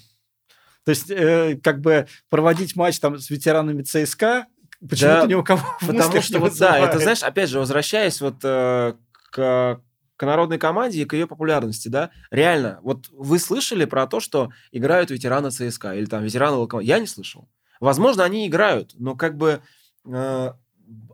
То 0.85 0.91
есть, 0.91 1.11
э, 1.11 1.61
как 1.63 1.81
бы 1.81 2.07
проводить 2.29 2.75
матч 2.75 2.99
там 2.99 3.17
с 3.19 3.31
ветеранами 3.31 3.83
ЦСКА 3.83 4.47
почему-то 4.89 5.23
Да, 5.23 5.27
ни 5.27 5.35
у 5.35 5.45
кого 5.45 5.63
в 5.81 5.87
потому 5.87 6.21
что 6.21 6.35
не 6.35 6.41
вот, 6.41 6.59
да, 6.59 6.79
это, 6.79 6.99
знаешь, 6.99 7.23
опять 7.23 7.49
же, 7.49 7.59
возвращаясь 7.59 8.21
вот 8.21 8.37
э, 8.43 8.95
к, 9.31 9.81
к 10.17 10.27
народной 10.27 10.59
команде 10.59 11.03
и 11.03 11.05
к 11.05 11.13
ее 11.15 11.27
популярности, 11.27 11.89
да, 11.89 12.11
реально, 12.31 12.81
вот 12.83 13.09
вы 13.13 13.39
слышали 13.39 13.85
про 13.85 14.07
то, 14.07 14.21
что 14.21 14.51
играют 14.71 15.11
ветераны 15.11 15.51
ЦСКА 15.51 15.95
или 15.95 16.07
там 16.07 16.23
ветераны 16.23 16.57
Локомотива? 16.57 16.97
Я 16.97 17.01
не 17.01 17.07
слышал. 17.07 17.49
Возможно, 17.81 18.25
они 18.25 18.47
играют, 18.47 18.93
но 18.99 19.17
как 19.17 19.37
бы 19.37 19.61
э, 20.05 20.53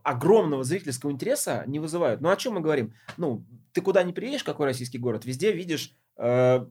огромного 0.02 0.64
зрительского 0.64 1.10
интереса 1.10 1.64
не 1.66 1.78
вызывают. 1.78 2.20
Ну, 2.20 2.28
о 2.30 2.36
чем 2.36 2.54
мы 2.54 2.60
говорим? 2.60 2.94
Ну, 3.16 3.44
ты 3.72 3.80
куда 3.80 4.02
ни 4.02 4.12
приедешь, 4.12 4.44
какой 4.44 4.66
российский 4.66 4.98
город, 4.98 5.24
везде 5.24 5.52
видишь 5.52 5.94
э, 6.16 6.66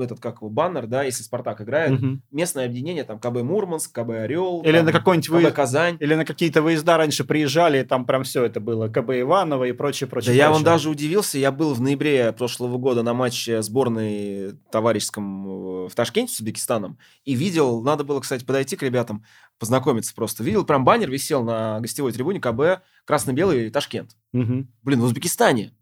этот, 0.00 0.20
как 0.20 0.36
его, 0.36 0.50
баннер, 0.50 0.86
да, 0.86 1.02
если 1.02 1.22
Спартак 1.22 1.60
играет, 1.60 1.92
Мгм. 1.92 2.22
местное 2.30 2.66
объединение, 2.66 3.04
там, 3.04 3.18
КБ 3.18 3.42
Мурманск, 3.42 3.92
КБ 3.94 4.10
Орел, 4.10 4.62
Или 4.64 4.76
там, 4.78 4.86
на 4.86 4.92
какой-нибудь 4.92 5.28
КБ 5.28 5.34
вы- 5.42 5.50
Казань. 5.50 5.96
Или 6.00 6.14
на 6.14 6.24
какие-то 6.24 6.62
выезда 6.62 6.96
раньше 6.96 7.24
приезжали, 7.24 7.80
и 7.80 7.84
там 7.84 8.04
прям 8.06 8.22
все 8.24 8.44
это 8.44 8.60
было. 8.60 8.88
КБ 8.88 9.10
Иваново 9.20 9.64
и 9.64 9.72
прочее, 9.72 10.08
прочее. 10.08 10.32
Да 10.32 10.36
я 10.36 10.48
вон 10.48 10.58
прочее. 10.62 10.64
даже 10.72 10.90
удивился, 10.90 11.38
я 11.38 11.52
был 11.52 11.74
в 11.74 11.80
ноябре 11.80 12.32
прошлого 12.32 12.78
года 12.78 13.02
на 13.02 13.14
матче 13.14 13.62
сборной 13.62 14.52
товарищеском 14.70 15.84
э, 15.86 15.88
в 15.88 15.94
Ташкенте 15.94 16.32
с 16.32 16.36
Узбекистаном 16.40 16.98
и 17.24 17.34
видел, 17.34 17.82
надо 17.82 18.04
было, 18.04 18.20
кстати, 18.20 18.44
подойти 18.44 18.76
к 18.76 18.82
ребятам, 18.82 19.24
познакомиться 19.58 20.14
просто. 20.14 20.42
Видел, 20.42 20.64
прям 20.64 20.84
баннер 20.84 21.10
висел 21.10 21.42
на 21.44 21.80
гостевой 21.80 22.12
трибуне 22.12 22.40
КБ 22.40 22.82
красно-белый 23.04 23.70
Ташкент. 23.70 24.16
Мгм. 24.32 24.68
Блин, 24.82 25.00
в 25.00 25.04
Узбекистане. 25.04 25.72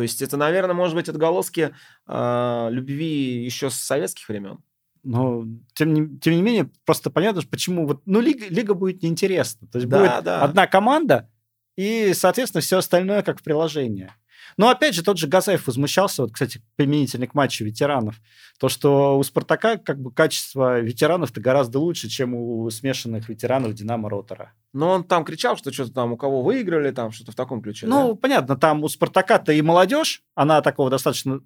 То 0.00 0.04
есть 0.04 0.22
это, 0.22 0.38
наверное, 0.38 0.74
может 0.74 0.94
быть 0.94 1.10
отголоски 1.10 1.74
э, 2.06 2.68
любви 2.70 3.44
еще 3.44 3.68
с 3.68 3.74
советских 3.74 4.26
времен. 4.30 4.60
Но, 5.02 5.44
тем 5.74 5.92
не, 5.92 6.18
тем 6.20 6.32
не 6.36 6.40
менее, 6.40 6.70
просто 6.86 7.10
понятно, 7.10 7.42
почему 7.42 7.86
вот, 7.86 8.00
ну, 8.06 8.18
лига, 8.18 8.46
лига 8.48 8.72
будет 8.72 9.02
неинтересна. 9.02 9.68
То 9.68 9.76
есть 9.76 9.90
Да, 9.90 9.98
будет 9.98 10.24
да. 10.24 10.40
одна 10.40 10.66
команда, 10.66 11.28
и, 11.76 12.14
соответственно, 12.14 12.62
все 12.62 12.78
остальное 12.78 13.20
как 13.20 13.40
в 13.40 13.42
приложении. 13.42 14.10
Но, 14.56 14.68
опять 14.68 14.94
же, 14.94 15.02
тот 15.02 15.18
же 15.18 15.26
Газаев 15.26 15.66
возмущался, 15.66 16.22
вот, 16.22 16.32
кстати, 16.32 16.60
применительно 16.76 17.26
к 17.26 17.34
матчу 17.34 17.64
ветеранов, 17.64 18.20
то, 18.58 18.68
что 18.68 19.18
у 19.18 19.22
«Спартака» 19.22 19.76
как 19.76 20.00
бы 20.00 20.12
качество 20.12 20.80
ветеранов-то 20.80 21.40
гораздо 21.40 21.78
лучше, 21.78 22.08
чем 22.08 22.34
у 22.34 22.68
смешанных 22.70 23.28
ветеранов 23.28 23.74
«Динамо 23.74 24.10
Ротора». 24.10 24.52
Но 24.72 24.90
он 24.90 25.04
там 25.04 25.24
кричал, 25.24 25.56
что 25.56 25.72
что-то 25.72 25.92
там 25.92 26.12
у 26.12 26.16
кого 26.16 26.42
выиграли, 26.42 26.90
там 26.90 27.10
что-то 27.10 27.32
в 27.32 27.34
таком 27.34 27.62
ключе. 27.62 27.86
Ну, 27.86 28.08
да? 28.08 28.14
понятно, 28.14 28.56
там 28.56 28.82
у 28.84 28.88
«Спартака»-то 28.88 29.52
и 29.52 29.62
молодежь, 29.62 30.22
она 30.34 30.62
такого 30.62 30.90
достаточно 30.90 31.40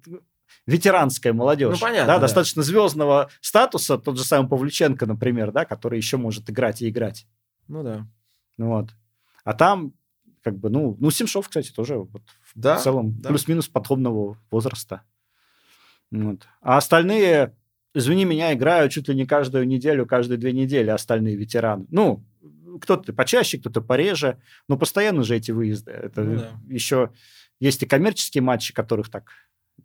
ветеранская 0.67 1.33
молодежь, 1.33 1.79
Ну, 1.79 1.79
понятно, 1.79 2.07
да, 2.07 2.15
да. 2.15 2.21
достаточно 2.21 2.63
звездного 2.63 3.29
статуса, 3.41 3.97
тот 3.97 4.17
же 4.17 4.23
самый 4.23 4.47
Павлюченко, 4.49 5.05
например, 5.05 5.51
да, 5.51 5.65
который 5.65 5.97
еще 5.97 6.17
может 6.17 6.49
играть 6.49 6.81
и 6.81 6.89
играть. 6.89 7.27
ну 7.67 7.83
да. 7.83 8.07
Вот. 8.57 8.89
А 9.43 9.53
там, 9.53 9.93
как 10.41 10.57
бы, 10.57 10.69
ну, 10.69 10.95
ну 10.99 11.11
Семшов, 11.11 11.47
кстати, 11.47 11.71
тоже 11.71 11.97
вот, 11.97 12.21
Да, 12.55 12.77
в 12.77 12.81
целом 12.83 13.19
да. 13.19 13.29
плюс-минус 13.29 13.67
подобного 13.67 14.37
возраста. 14.49 15.01
Вот. 16.11 16.47
А 16.61 16.77
остальные, 16.77 17.53
извини 17.93 18.25
меня, 18.25 18.53
играют 18.53 18.91
чуть 18.91 19.07
ли 19.09 19.15
не 19.15 19.25
каждую 19.25 19.67
неделю, 19.67 20.05
каждые 20.05 20.37
две 20.37 20.53
недели 20.53 20.89
остальные 20.89 21.35
ветераны. 21.35 21.85
Ну, 21.89 22.23
кто-то 22.81 23.13
почаще, 23.13 23.57
кто-то 23.57 23.81
пореже, 23.81 24.39
но 24.67 24.77
постоянно 24.77 25.23
же 25.23 25.35
эти 25.35 25.51
выезды. 25.51 25.91
Это 25.91 26.21
Ну 26.23 26.39
да. 26.39 26.51
еще 26.67 27.11
есть 27.59 27.83
и 27.83 27.85
коммерческие 27.85 28.41
матчи, 28.41 28.73
которых 28.73 29.09
так 29.09 29.29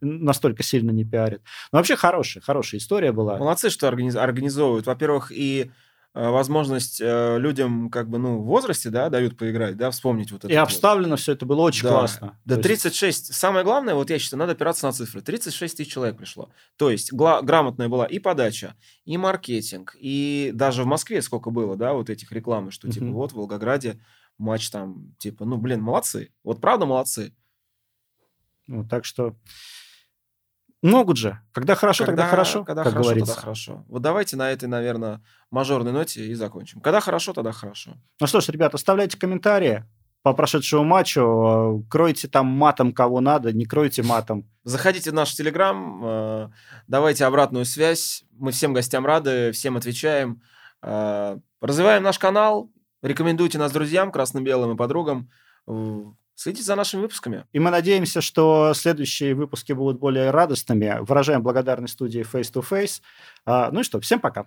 настолько 0.00 0.62
сильно 0.62 0.90
не 0.90 1.04
пиарят. 1.04 1.42
Но 1.72 1.78
вообще 1.78 1.96
хорошая, 1.96 2.42
хорошая 2.42 2.80
история 2.80 3.12
была. 3.12 3.38
Молодцы, 3.38 3.70
что 3.70 3.88
организ- 3.88 4.16
организовывают. 4.16 4.87
Во-первых, 4.87 5.33
и 5.33 5.70
возможность 6.14 7.01
э, 7.01 7.38
людям 7.38 7.88
как 7.90 8.09
бы, 8.09 8.18
ну, 8.18 8.38
в 8.38 8.44
возрасте, 8.46 8.90
да, 8.90 9.09
дают 9.11 9.37
поиграть, 9.38 9.77
да, 9.77 9.90
вспомнить 9.90 10.33
вот 10.33 10.44
это. 10.44 10.53
И 10.53 10.57
обставлено 10.57 11.14
все 11.16 11.33
это 11.33 11.46
было 11.46 11.61
очень 11.61 11.85
Да. 11.85 11.90
классно. 11.90 12.38
Да, 12.44 12.55
То 12.57 12.59
есть- 12.61 12.83
36. 12.83 13.33
Самое 13.35 13.64
главное, 13.64 13.94
вот 13.94 14.11
я 14.11 14.18
считаю, 14.18 14.38
надо 14.40 14.53
опираться 14.53 14.87
на 14.87 14.92
цифры. 14.92 15.20
36 15.23 15.77
тысяч 15.77 15.92
человек 15.92 16.16
пришло. 16.16 16.51
То 16.77 16.90
есть 16.90 17.12
гла- 17.12 17.42
грамотная 17.42 17.88
была 17.88 18.07
и 18.07 18.18
подача, 18.18 18.75
и 19.05 19.16
маркетинг, 19.16 19.94
и 20.01 20.51
даже 20.55 20.83
в 20.83 20.87
Москве 20.87 21.23
сколько 21.23 21.51
было, 21.51 21.77
да, 21.77 21.92
вот 21.92 22.11
этих 22.11 22.33
рекламы, 22.33 22.70
что 22.73 22.90
типа 22.90 23.05
Мгм. 23.07 23.14
вот 23.14 23.33
в 23.33 23.37
Волгограде 23.37 24.01
матч 24.37 24.70
там, 24.70 25.14
типа, 25.18 25.44
ну, 25.44 25.59
блин, 25.59 25.81
молодцы. 25.83 26.31
Вот 26.42 26.61
правда 26.61 26.87
молодцы. 26.87 27.35
Ну, 28.66 28.85
так 28.87 29.05
что 29.05 29.37
могут 30.83 31.16
же. 31.16 31.38
Когда 31.53 31.75
хорошо, 31.75 32.07
тогда 32.07 32.27
хорошо, 32.27 32.64
Когда 32.64 32.85
как 32.85 32.93
хорошо, 32.93 33.09
говорится. 33.09 33.35
тогда 33.35 33.40
хорошо. 33.43 33.85
Вот 33.88 34.03
давайте 34.03 34.37
на 34.37 34.51
этой, 34.51 34.69
наверное, 34.69 35.23
мажорной 35.51 35.93
ноте 35.93 36.25
и 36.27 36.35
закончим. 36.35 36.81
Когда 36.81 37.01
хорошо, 37.01 37.33
тогда 37.33 37.53
хорошо. 37.53 37.93
Ну 38.21 38.27
что 38.27 38.40
ж, 38.40 38.49
ребята, 38.49 38.77
оставляйте 38.77 39.19
комментарии 39.19 39.85
по 40.23 40.33
прошедшему 40.35 40.85
матчу. 40.85 41.21
э, 41.21 41.83
Кройте 41.88 42.29
там 42.29 42.47
матом 42.47 42.93
кого 42.93 43.21
надо, 43.21 43.53
не 43.53 43.64
кройте 43.64 44.03
матом. 44.03 44.49
Заходите 44.64 45.11
в 45.11 45.14
наш 45.14 45.35
Телеграм, 45.35 46.01
э, 46.05 46.49
давайте 46.87 47.25
обратную 47.25 47.64
связь. 47.64 48.25
Мы 48.33 48.53
всем 48.53 48.73
гостям 48.73 49.07
рады, 49.07 49.53
всем 49.53 49.77
отвечаем. 49.77 50.43
Э, 50.83 51.38
Развиваем 51.62 52.03
наш 52.03 52.19
канал, 52.19 52.71
рекомендуйте 53.03 53.59
нас 53.59 53.71
друзьям, 53.73 54.11
красно-белым 54.12 54.73
и 54.73 54.77
подругам. 54.77 55.31
Следите 56.40 56.64
за 56.64 56.74
нашими 56.74 57.03
выпусками. 57.03 57.44
И 57.53 57.59
мы 57.59 57.70
надеемся, 57.70 58.22
что 58.22 58.72
следующие 58.74 59.35
выпуски 59.35 59.74
будут 59.74 59.98
более 59.98 60.31
радостными. 60.31 60.96
Выражаем 61.03 61.42
благодарность 61.42 61.92
студии 61.92 62.22
Face 62.22 62.50
to 62.50 62.64
Face. 62.66 63.03
А, 63.44 63.70
Ну 63.70 63.81
и 63.81 63.83
что, 63.83 64.00
всем 64.00 64.20
пока. 64.20 64.46